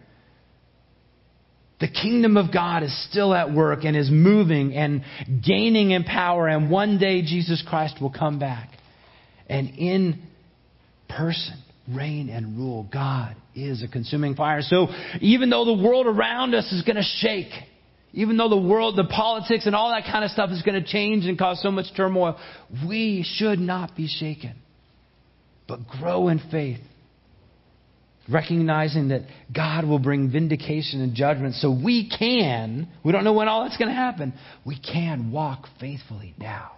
the 1.79 1.87
kingdom 1.87 2.37
of 2.37 2.53
God 2.53 2.83
is 2.83 3.09
still 3.09 3.33
at 3.33 3.51
work 3.51 3.83
and 3.83 3.95
is 3.95 4.09
moving 4.11 4.75
and 4.75 5.03
gaining 5.43 5.91
in 5.91 6.03
power. 6.03 6.47
And 6.47 6.69
one 6.69 6.99
day 6.99 7.21
Jesus 7.21 7.63
Christ 7.67 8.01
will 8.01 8.11
come 8.11 8.37
back 8.37 8.69
and 9.47 9.69
in 9.69 10.21
person 11.09 11.61
reign 11.93 12.29
and 12.29 12.57
rule. 12.57 12.87
God 12.91 13.35
is 13.55 13.83
a 13.83 13.87
consuming 13.87 14.35
fire. 14.35 14.61
So 14.61 14.87
even 15.21 15.49
though 15.49 15.65
the 15.65 15.83
world 15.83 16.07
around 16.07 16.53
us 16.53 16.71
is 16.71 16.83
going 16.83 16.97
to 16.97 17.03
shake, 17.17 17.51
even 18.13 18.37
though 18.37 18.49
the 18.49 18.57
world, 18.57 18.95
the 18.95 19.05
politics 19.05 19.65
and 19.65 19.75
all 19.75 19.89
that 19.91 20.03
kind 20.11 20.23
of 20.23 20.31
stuff 20.31 20.51
is 20.51 20.61
going 20.61 20.81
to 20.81 20.87
change 20.87 21.25
and 21.25 21.37
cause 21.37 21.61
so 21.61 21.71
much 21.71 21.85
turmoil, 21.95 22.39
we 22.87 23.25
should 23.37 23.59
not 23.59 23.95
be 23.95 24.07
shaken, 24.07 24.55
but 25.67 25.79
grow 25.87 26.27
in 26.27 26.39
faith 26.51 26.79
recognizing 28.31 29.09
that 29.09 29.21
God 29.53 29.85
will 29.85 29.99
bring 29.99 30.31
vindication 30.31 31.01
and 31.01 31.15
judgment 31.15 31.55
so 31.55 31.71
we 31.71 32.09
can, 32.09 32.87
we 33.03 33.11
don't 33.11 33.23
know 33.23 33.33
when 33.33 33.47
all 33.47 33.63
that's 33.63 33.77
going 33.77 33.89
to 33.89 33.95
happen, 33.95 34.33
we 34.65 34.79
can 34.79 35.31
walk 35.31 35.67
faithfully 35.79 36.35
now. 36.37 36.73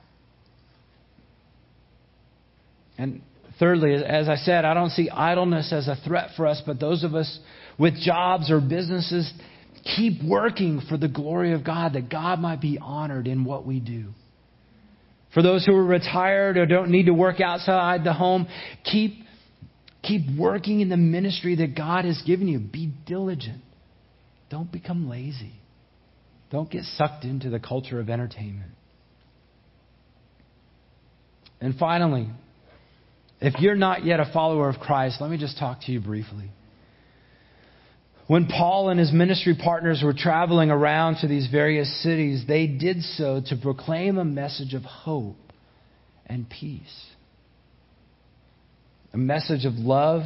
And 2.98 3.22
thirdly, 3.62 3.94
as 3.94 4.28
I 4.28 4.36
said, 4.36 4.66
I 4.66 4.74
don't 4.74 4.90
see 4.90 5.10
idleness 5.10 5.72
as 5.72 5.88
a 5.88 5.96
threat 6.06 6.32
for 6.36 6.46
us, 6.48 6.62
but 6.66 6.82
those 6.82 7.06
of 7.06 7.16
us 7.16 7.40
with 7.80 7.96
jobs 7.96 8.52
or 8.52 8.60
businesses, 8.60 9.32
keep 9.96 10.22
working 10.22 10.82
for 10.90 10.98
the 10.98 11.08
glory 11.08 11.54
of 11.54 11.64
God, 11.64 11.94
that 11.94 12.10
God 12.10 12.40
might 12.40 12.60
be 12.60 12.78
honored 12.82 13.28
in 13.28 13.46
what 13.46 13.66
we 13.66 13.80
do. 13.80 14.10
For 15.34 15.42
those 15.42 15.66
who 15.66 15.74
are 15.74 15.86
retired 15.86 16.58
or 16.58 16.66
don't 16.66 16.90
need 16.90 17.06
to 17.06 17.14
work 17.14 17.40
outside 17.40 18.04
the 18.04 18.12
home, 18.12 18.48
keep 18.84 19.22
Keep 20.04 20.38
working 20.38 20.80
in 20.82 20.90
the 20.90 20.98
ministry 20.98 21.56
that 21.58 21.76
God 21.76 22.06
has 22.06 22.22
given 22.26 22.48
you. 22.48 22.60
Be 22.60 22.92
diligent. 23.06 23.62
Don't 24.50 24.72
become 24.72 25.10
lazy. 25.10 25.54
Don't 26.50 26.70
get 26.70 26.84
sucked 26.84 27.24
into 27.24 27.50
the 27.50 27.60
culture 27.60 28.00
of 28.00 28.10
entertainment. 28.10 28.72
And 31.62 31.76
finally, 31.76 32.28
if 33.42 33.60
you're 33.60 33.76
not 33.76 34.06
yet 34.06 34.20
a 34.20 34.30
follower 34.32 34.70
of 34.70 34.80
Christ, 34.80 35.20
let 35.20 35.30
me 35.30 35.38
just 35.38 35.58
talk 35.58 35.82
to 35.82 35.92
you 35.92 36.00
briefly. 36.00 36.52
When 38.28 38.48
Paul 38.48 38.90
and 38.90 39.00
his 39.00 39.12
ministry 39.12 39.58
partners 39.62 40.02
were 40.04 40.14
traveling 40.14 40.72
around 40.72 41.18
to 41.18 41.28
these 41.28 41.48
various 41.48 42.02
cities, 42.02 42.46
they 42.48 42.68
did 42.68 43.02
so 43.02 43.42
to 43.48 43.58
proclaim 43.58 44.18
a 44.18 44.24
message 44.24 44.74
of 44.74 44.84
hope 44.84 45.36
and 46.28 46.50
peace 46.50 47.12
a 49.14 49.18
message 49.18 49.66
of 49.66 49.74
love 49.74 50.24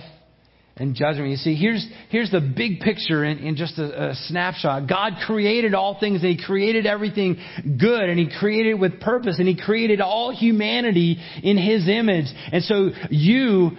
and 0.78 0.94
judgment. 0.94 1.30
You 1.30 1.38
see, 1.38 1.56
here's, 1.56 1.88
here's 2.10 2.32
the 2.32 2.42
big 2.42 2.82
picture 2.82 3.24
in, 3.24 3.40
in 3.40 3.56
just 3.56 3.78
a, 3.78 4.10
a, 4.10 4.16
snapshot. 4.28 4.90
God 4.90 5.14
created 5.26 5.74
all 5.74 5.98
things 6.00 6.22
and 6.22 6.38
He 6.38 6.44
created 6.44 6.86
everything 6.86 7.38
good 7.80 8.10
and 8.10 8.20
He 8.20 8.30
created 8.40 8.72
it 8.72 8.80
with 8.80 9.00
purpose 9.00 9.40
and 9.40 9.48
He 9.48 9.58
created 9.58 10.02
all 10.02 10.36
humanity 10.36 11.18
in 11.42 11.58
His 11.58 11.88
image. 11.88 12.26
And 12.52 12.62
so 12.64 12.90
you 13.10 13.72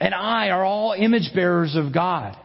and 0.00 0.14
I 0.14 0.48
are 0.48 0.64
all 0.64 0.94
image 0.98 1.30
bearers 1.32 1.76
of 1.76 1.94
God. 1.94 2.36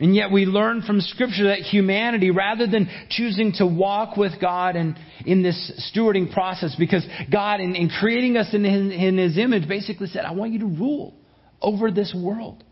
And 0.00 0.14
yet 0.14 0.30
we 0.30 0.46
learn 0.46 0.82
from 0.82 1.00
Scripture 1.00 1.48
that 1.48 1.58
humanity, 1.58 2.30
rather 2.30 2.68
than 2.68 2.88
choosing 3.10 3.54
to 3.54 3.66
walk 3.66 4.16
with 4.16 4.40
God 4.40 4.76
in, 4.76 4.94
in 5.26 5.42
this 5.42 5.90
stewarding 5.92 6.32
process, 6.32 6.76
because 6.78 7.04
God, 7.32 7.58
in, 7.58 7.74
in 7.74 7.88
creating 7.88 8.36
us 8.36 8.54
in 8.54 8.64
in 8.64 9.18
his 9.18 9.36
image, 9.36 9.68
basically 9.68 10.06
said, 10.06 10.24
I 10.24 10.30
want 10.30 10.52
you 10.52 10.60
to 10.60 10.66
rule 10.66 11.14
over 11.60 11.90
this 11.90 12.14
world. 12.16 12.62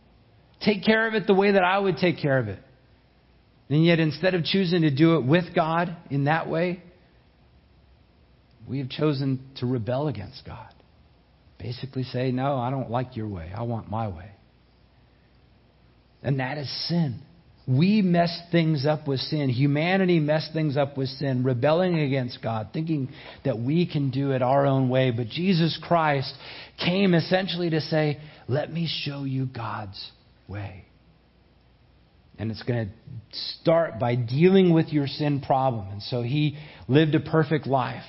Take 0.60 0.84
care 0.84 1.06
of 1.06 1.14
it 1.14 1.26
the 1.26 1.34
way 1.34 1.52
that 1.52 1.62
I 1.64 1.78
would 1.78 1.96
take 1.96 2.18
care 2.18 2.38
of 2.38 2.48
it. 2.48 2.58
And 3.68 3.84
yet, 3.84 3.98
instead 3.98 4.34
of 4.34 4.44
choosing 4.44 4.82
to 4.82 4.90
do 4.90 5.16
it 5.16 5.24
with 5.24 5.54
God 5.54 5.96
in 6.08 6.24
that 6.24 6.48
way, 6.48 6.82
we 8.68 8.78
have 8.78 8.88
chosen 8.88 9.40
to 9.56 9.66
rebel 9.66 10.08
against 10.08 10.44
God. 10.46 10.72
Basically, 11.58 12.04
say, 12.04 12.30
No, 12.30 12.58
I 12.58 12.70
don't 12.70 12.90
like 12.90 13.16
your 13.16 13.28
way. 13.28 13.50
I 13.54 13.62
want 13.62 13.90
my 13.90 14.08
way. 14.08 14.30
And 16.22 16.40
that 16.40 16.58
is 16.58 16.88
sin. 16.88 17.20
We 17.68 18.00
mess 18.00 18.38
things 18.52 18.86
up 18.86 19.08
with 19.08 19.18
sin. 19.18 19.48
Humanity 19.48 20.20
messed 20.20 20.52
things 20.52 20.76
up 20.76 20.96
with 20.96 21.08
sin, 21.08 21.42
rebelling 21.42 21.98
against 21.98 22.40
God, 22.40 22.68
thinking 22.72 23.08
that 23.44 23.58
we 23.58 23.90
can 23.90 24.10
do 24.10 24.30
it 24.30 24.40
our 24.40 24.66
own 24.66 24.88
way. 24.88 25.10
But 25.10 25.28
Jesus 25.28 25.78
Christ 25.82 26.32
came 26.78 27.12
essentially 27.12 27.70
to 27.70 27.80
say, 27.80 28.20
Let 28.46 28.72
me 28.72 28.88
show 29.04 29.24
you 29.24 29.46
God's 29.46 30.10
way. 30.46 30.84
And 32.38 32.50
it's 32.50 32.62
going 32.62 32.86
to 32.86 33.38
start 33.60 33.98
by 33.98 34.14
dealing 34.14 34.72
with 34.72 34.88
your 34.88 35.06
sin 35.06 35.40
problem. 35.40 35.88
And 35.90 36.02
so 36.02 36.22
he 36.22 36.58
lived 36.86 37.14
a 37.14 37.20
perfect 37.20 37.66
life. 37.66 38.04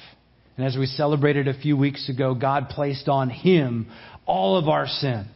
And 0.58 0.66
as 0.66 0.76
we 0.76 0.86
celebrated 0.86 1.48
a 1.48 1.60
few 1.60 1.78
weeks 1.78 2.10
ago, 2.10 2.36
God 2.36 2.70
placed 2.70 3.08
on 3.08 3.30
him 3.30 3.88
all 4.26 4.58
of 4.58 4.68
our 4.68 4.88
sin. 4.88 5.28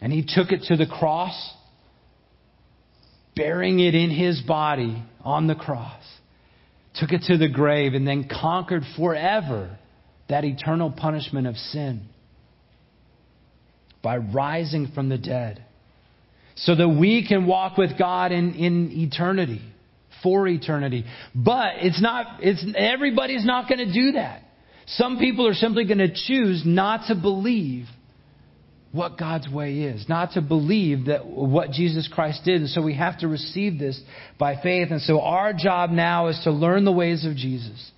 And 0.00 0.12
he 0.12 0.22
took 0.22 0.50
it 0.50 0.64
to 0.68 0.76
the 0.76 0.86
cross, 0.86 1.54
bearing 3.36 3.80
it 3.80 3.94
in 3.94 4.10
his 4.10 4.40
body 4.42 5.02
on 5.22 5.46
the 5.46 5.54
cross. 5.54 6.02
Took 6.96 7.12
it 7.12 7.22
to 7.26 7.36
the 7.36 7.48
grave 7.48 7.94
and 7.94 8.06
then 8.06 8.28
conquered 8.28 8.82
forever 8.96 9.78
that 10.28 10.44
eternal 10.44 10.90
punishment 10.90 11.46
of 11.46 11.56
sin 11.56 12.06
by 14.02 14.18
rising 14.18 14.92
from 14.94 15.08
the 15.08 15.18
dead. 15.18 15.64
So 16.56 16.76
that 16.76 16.88
we 16.88 17.26
can 17.26 17.46
walk 17.46 17.76
with 17.76 17.98
God 17.98 18.30
in, 18.30 18.54
in 18.54 18.90
eternity, 18.92 19.60
for 20.22 20.46
eternity. 20.46 21.04
But 21.34 21.78
it's 21.78 22.00
not, 22.00 22.44
it's, 22.44 22.64
everybody's 22.76 23.44
not 23.44 23.68
going 23.68 23.84
to 23.84 23.92
do 23.92 24.12
that. 24.12 24.42
Some 24.86 25.18
people 25.18 25.48
are 25.48 25.54
simply 25.54 25.84
going 25.84 25.98
to 25.98 26.12
choose 26.14 26.62
not 26.64 27.08
to 27.08 27.16
believe 27.16 27.86
what 28.94 29.18
God's 29.18 29.48
way 29.48 29.80
is, 29.80 30.08
not 30.08 30.32
to 30.32 30.40
believe 30.40 31.06
that 31.06 31.26
what 31.26 31.72
Jesus 31.72 32.08
Christ 32.12 32.42
did. 32.44 32.60
And 32.60 32.70
so 32.70 32.80
we 32.80 32.94
have 32.94 33.18
to 33.18 33.28
receive 33.28 33.76
this 33.76 34.00
by 34.38 34.54
faith. 34.62 34.92
And 34.92 35.00
so 35.00 35.20
our 35.20 35.52
job 35.52 35.90
now 35.90 36.28
is 36.28 36.40
to 36.44 36.52
learn 36.52 36.84
the 36.84 36.92
ways 36.92 37.26
of 37.26 37.34
Jesus, 37.34 37.90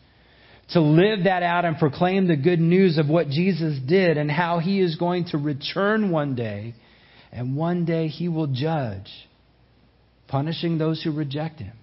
to 0.71 0.81
live 0.81 1.25
that 1.25 1.43
out 1.43 1.67
and 1.67 1.77
proclaim 1.77 2.27
the 2.27 2.37
good 2.37 2.61
news 2.61 2.97
of 2.97 3.11
what 3.11 3.29
Jesus 3.29 3.79
did 3.87 4.17
and 4.17 4.31
how 4.31 4.59
he 4.59 4.81
is 4.81 4.97
going 4.97 5.27
to 5.33 5.39
return 5.39 6.11
one 6.11 6.35
day. 6.35 6.75
And 7.31 7.57
one 7.57 7.85
day 7.85 8.09
he 8.09 8.29
will 8.29 8.47
judge, 8.47 9.11
punishing 10.29 10.79
those 10.79 11.03
who 11.03 11.13
reject 11.13 11.59
him, 11.59 11.77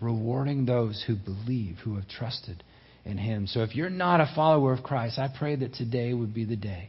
rewarding 0.00 0.66
those 0.66 1.04
who 1.06 1.14
believe, 1.14 1.76
who 1.84 1.94
have 1.94 2.08
trusted 2.08 2.64
in 3.04 3.18
him. 3.18 3.46
So 3.46 3.60
if 3.60 3.76
you're 3.76 3.88
not 3.88 4.20
a 4.20 4.32
follower 4.34 4.72
of 4.72 4.82
Christ, 4.82 5.16
I 5.16 5.28
pray 5.38 5.54
that 5.54 5.74
today 5.74 6.12
would 6.12 6.34
be 6.34 6.44
the 6.44 6.56
day 6.56 6.88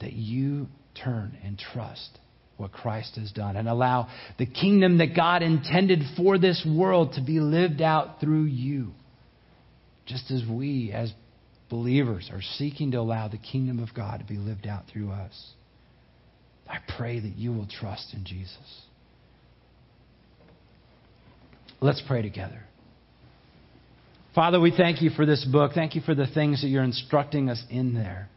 that 0.00 0.12
you 0.12 0.66
turn 0.94 1.36
and 1.44 1.58
trust 1.58 2.18
what 2.56 2.72
Christ 2.72 3.16
has 3.16 3.30
done 3.30 3.56
and 3.56 3.68
allow 3.68 4.08
the 4.38 4.46
kingdom 4.46 4.98
that 4.98 5.14
God 5.14 5.42
intended 5.42 6.00
for 6.16 6.38
this 6.38 6.66
world 6.68 7.12
to 7.14 7.22
be 7.22 7.40
lived 7.40 7.80
out 7.80 8.20
through 8.20 8.44
you. 8.44 8.92
Just 10.06 10.30
as 10.30 10.42
we, 10.48 10.92
as 10.92 11.12
believers, 11.70 12.30
are 12.32 12.42
seeking 12.56 12.90
to 12.92 12.98
allow 12.98 13.28
the 13.28 13.38
kingdom 13.38 13.78
of 13.78 13.94
God 13.94 14.18
to 14.18 14.24
be 14.24 14.38
lived 14.38 14.66
out 14.66 14.84
through 14.92 15.10
us. 15.10 15.52
I 16.68 16.78
pray 16.96 17.20
that 17.20 17.36
you 17.36 17.52
will 17.52 17.68
trust 17.68 18.12
in 18.12 18.24
Jesus. 18.24 18.82
Let's 21.80 22.02
pray 22.06 22.22
together. 22.22 22.60
Father, 24.34 24.60
we 24.60 24.72
thank 24.76 25.00
you 25.00 25.10
for 25.10 25.24
this 25.24 25.44
book. 25.44 25.72
Thank 25.74 25.94
you 25.94 26.00
for 26.00 26.14
the 26.14 26.26
things 26.26 26.62
that 26.62 26.68
you're 26.68 26.82
instructing 26.82 27.48
us 27.48 27.62
in 27.70 27.94
there. 27.94 28.28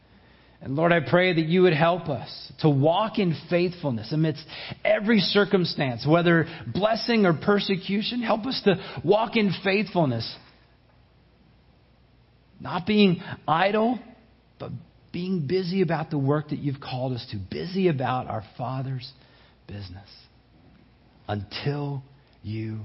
And 0.62 0.76
Lord, 0.76 0.92
I 0.92 1.00
pray 1.00 1.34
that 1.34 1.46
you 1.46 1.64
would 1.64 1.74
help 1.74 2.08
us 2.08 2.30
to 2.60 2.70
walk 2.70 3.18
in 3.18 3.36
faithfulness 3.50 4.12
amidst 4.12 4.46
every 4.86 5.20
circumstance, 5.20 6.06
whether 6.08 6.46
blessing 6.72 7.26
or 7.26 7.34
persecution. 7.34 8.22
Help 8.22 8.46
us 8.46 8.62
to 8.66 8.76
walk 9.04 9.36
in 9.36 9.52
faithfulness. 9.64 10.36
Not 12.60 12.86
being 12.86 13.24
idle, 13.48 13.98
but 14.60 14.70
being 15.12 15.48
busy 15.48 15.82
about 15.82 16.12
the 16.12 16.20
work 16.20 16.50
that 16.50 16.60
you've 16.60 16.80
called 16.80 17.14
us 17.14 17.26
to, 17.32 17.38
busy 17.38 17.88
about 17.88 18.28
our 18.28 18.44
Father's 18.56 19.12
business 19.68 20.10
until 21.28 22.04
you 22.44 22.82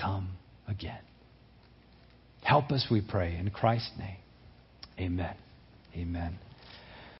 come 0.00 0.30
again. 0.66 1.00
Help 2.42 2.72
us, 2.72 2.86
we 2.90 3.02
pray, 3.02 3.36
in 3.36 3.50
Christ's 3.50 3.92
name. 3.98 4.16
Amen. 4.98 5.34
Amen. 5.94 6.38